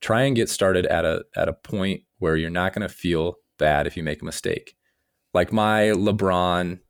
Try 0.00 0.22
and 0.22 0.36
get 0.36 0.48
started 0.48 0.86
at 0.86 1.04
a 1.04 1.24
at 1.34 1.48
a 1.48 1.54
point 1.54 2.02
where 2.18 2.36
you're 2.36 2.50
not 2.50 2.72
going 2.72 2.86
to 2.86 2.94
feel 2.94 3.36
bad 3.58 3.86
if 3.86 3.96
you 3.96 4.02
make 4.02 4.22
a 4.22 4.24
mistake. 4.24 4.76
Like 5.34 5.52
my 5.52 5.92
LeBron 5.94 6.80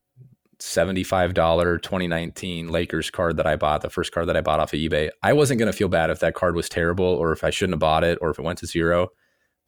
$75 0.60 1.34
2019 1.82 2.68
Lakers 2.68 3.10
card 3.10 3.36
that 3.36 3.46
I 3.46 3.56
bought, 3.56 3.82
the 3.82 3.90
first 3.90 4.12
card 4.12 4.28
that 4.28 4.36
I 4.36 4.40
bought 4.40 4.60
off 4.60 4.72
of 4.72 4.78
eBay. 4.78 5.10
I 5.22 5.32
wasn't 5.32 5.58
going 5.58 5.70
to 5.70 5.76
feel 5.76 5.88
bad 5.88 6.10
if 6.10 6.20
that 6.20 6.34
card 6.34 6.56
was 6.56 6.68
terrible 6.68 7.04
or 7.04 7.32
if 7.32 7.44
I 7.44 7.50
shouldn't 7.50 7.74
have 7.74 7.80
bought 7.80 8.04
it 8.04 8.18
or 8.20 8.30
if 8.30 8.38
it 8.38 8.42
went 8.42 8.58
to 8.58 8.66
zero 8.66 9.10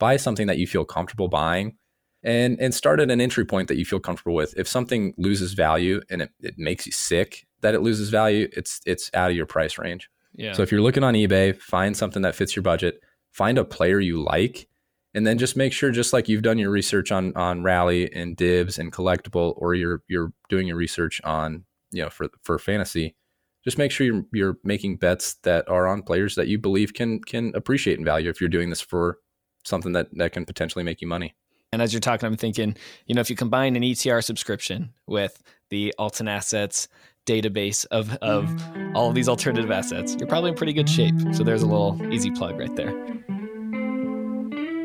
buy 0.01 0.17
something 0.17 0.47
that 0.47 0.57
you 0.57 0.65
feel 0.65 0.83
comfortable 0.83 1.29
buying 1.29 1.77
and 2.23 2.59
and 2.59 2.73
start 2.73 2.99
at 2.99 3.11
an 3.11 3.21
entry 3.21 3.45
point 3.45 3.67
that 3.67 3.77
you 3.77 3.85
feel 3.85 3.99
comfortable 3.99 4.33
with. 4.33 4.53
If 4.57 4.67
something 4.67 5.13
loses 5.17 5.53
value 5.53 6.01
and 6.09 6.23
it, 6.23 6.31
it 6.41 6.55
makes 6.57 6.85
you 6.87 6.91
sick 6.91 7.47
that 7.61 7.75
it 7.75 7.81
loses 7.81 8.09
value, 8.09 8.49
it's 8.51 8.81
it's 8.85 9.11
out 9.13 9.29
of 9.29 9.37
your 9.37 9.45
price 9.45 9.77
range. 9.77 10.09
Yeah. 10.33 10.53
So 10.53 10.63
if 10.63 10.71
you're 10.71 10.81
looking 10.81 11.03
on 11.03 11.13
eBay, 11.13 11.55
find 11.55 11.95
something 11.95 12.23
that 12.23 12.35
fits 12.35 12.55
your 12.55 12.63
budget, 12.63 12.99
find 13.31 13.57
a 13.57 13.63
player 13.63 13.99
you 13.99 14.23
like, 14.23 14.67
and 15.13 15.27
then 15.27 15.37
just 15.37 15.57
make 15.57 15.73
sure, 15.73 15.91
just 15.91 16.13
like 16.13 16.29
you've 16.29 16.41
done 16.41 16.57
your 16.57 16.71
research 16.71 17.11
on 17.11 17.35
on 17.35 17.63
Rally 17.63 18.11
and 18.13 18.35
Dibs 18.35 18.77
and 18.77 18.91
Collectable, 18.91 19.53
or 19.57 19.73
you're 19.73 20.01
you're 20.07 20.31
doing 20.49 20.67
your 20.67 20.77
research 20.77 21.21
on 21.23 21.65
you 21.91 22.03
know 22.03 22.09
for 22.09 22.29
for 22.43 22.57
fantasy, 22.57 23.15
just 23.63 23.77
make 23.77 23.91
sure 23.91 24.05
you're 24.05 24.23
you're 24.33 24.57
making 24.63 24.97
bets 24.97 25.35
that 25.43 25.67
are 25.69 25.87
on 25.87 26.01
players 26.03 26.35
that 26.35 26.47
you 26.47 26.57
believe 26.57 26.93
can 26.93 27.19
can 27.21 27.51
appreciate 27.55 27.99
in 27.99 28.05
value. 28.05 28.29
If 28.29 28.39
you're 28.39 28.49
doing 28.49 28.69
this 28.69 28.81
for 28.81 29.17
something 29.65 29.91
that 29.93 30.07
that 30.13 30.31
can 30.31 30.45
potentially 30.45 30.83
make 30.83 31.01
you 31.01 31.07
money. 31.07 31.35
And 31.73 31.81
as 31.81 31.93
you're 31.93 32.01
talking, 32.01 32.27
I'm 32.27 32.35
thinking, 32.35 32.75
you 33.05 33.15
know, 33.15 33.21
if 33.21 33.29
you 33.29 33.35
combine 33.37 33.77
an 33.77 33.81
ETR 33.81 34.21
subscription 34.21 34.93
with 35.07 35.41
the 35.69 35.93
Altan 35.97 36.29
Assets 36.29 36.89
database 37.25 37.85
of, 37.91 38.13
of 38.17 38.53
all 38.93 39.07
of 39.07 39.15
these 39.15 39.29
alternative 39.29 39.71
assets, 39.71 40.17
you're 40.19 40.27
probably 40.27 40.49
in 40.49 40.57
pretty 40.57 40.73
good 40.73 40.89
shape. 40.89 41.15
So 41.31 41.43
there's 41.45 41.61
a 41.61 41.67
little 41.67 41.97
easy 42.11 42.29
plug 42.31 42.59
right 42.59 42.75
there. 42.75 42.91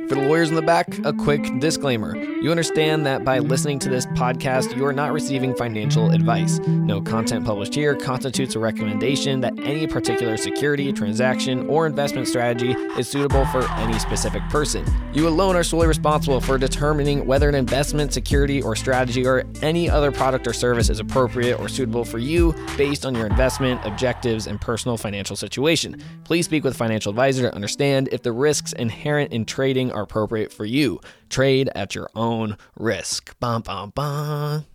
For 0.09 0.15
the 0.15 0.21
lawyers 0.21 0.51
in 0.51 0.55
the 0.55 0.63
back, 0.63 0.87
a 1.05 1.13
quick 1.13 1.59
disclaimer. 1.59 2.17
You 2.17 2.53
understand 2.53 3.05
that 3.07 3.25
by 3.25 3.41
listening 3.41 3.81
to 3.81 3.89
this 3.89 4.07
podcast, 4.07 4.77
you 4.77 4.87
are 4.87 4.93
not 4.93 5.13
receiving 5.13 5.53
financial 5.53 6.11
advice. 6.11 6.61
No 6.61 7.01
content 7.01 7.45
published 7.45 7.75
here 7.75 7.97
constitutes 7.97 8.55
a 8.55 8.61
recommendation 8.61 9.41
that 9.41 9.59
any 9.59 9.89
particular 9.89 10.37
security, 10.37 10.93
transaction, 10.93 11.69
or 11.69 11.89
investment 11.89 12.29
strategy 12.29 12.71
is 12.97 13.09
suitable 13.09 13.45
for 13.47 13.69
any 13.81 13.99
specific 13.99 14.49
person. 14.49 14.85
You 15.13 15.27
alone 15.27 15.57
are 15.57 15.65
solely 15.65 15.89
responsible 15.89 16.41
for 16.41 16.57
determining 16.57 17.27
whether 17.27 17.49
an 17.49 17.57
investment, 17.57 18.13
security, 18.13 18.63
or 18.63 18.77
strategy 18.77 19.27
or 19.27 19.43
any 19.61 19.91
other 19.91 20.13
product 20.13 20.47
or 20.47 20.53
service 20.53 20.89
is 20.89 21.01
appropriate 21.01 21.59
or 21.59 21.69
suitable 21.69 22.05
for 22.05 22.19
you 22.19 22.55
based 22.77 23.05
on 23.05 23.17
your 23.17 23.27
investment, 23.27 23.81
objectives, 23.85 24.47
and 24.47 24.61
personal 24.61 24.97
financial 24.97 25.35
situation. 25.35 26.01
Please 26.23 26.45
speak 26.45 26.63
with 26.63 26.75
a 26.75 26.79
financial 26.79 27.11
advisor 27.11 27.43
to 27.43 27.55
understand 27.57 28.09
if 28.13 28.23
the 28.23 28.31
risks 28.31 28.73
inherent 28.75 29.33
in 29.33 29.45
trading 29.45 29.91
are 29.97 30.03
appropriate 30.03 30.53
for 30.53 30.65
you. 30.65 31.01
Trade 31.29 31.71
at 31.75 31.95
your 31.95 32.09
own 32.15 32.57
risk. 32.77 33.35
Bum, 33.41 33.63
bum, 33.63 33.91
bum. 33.95 34.67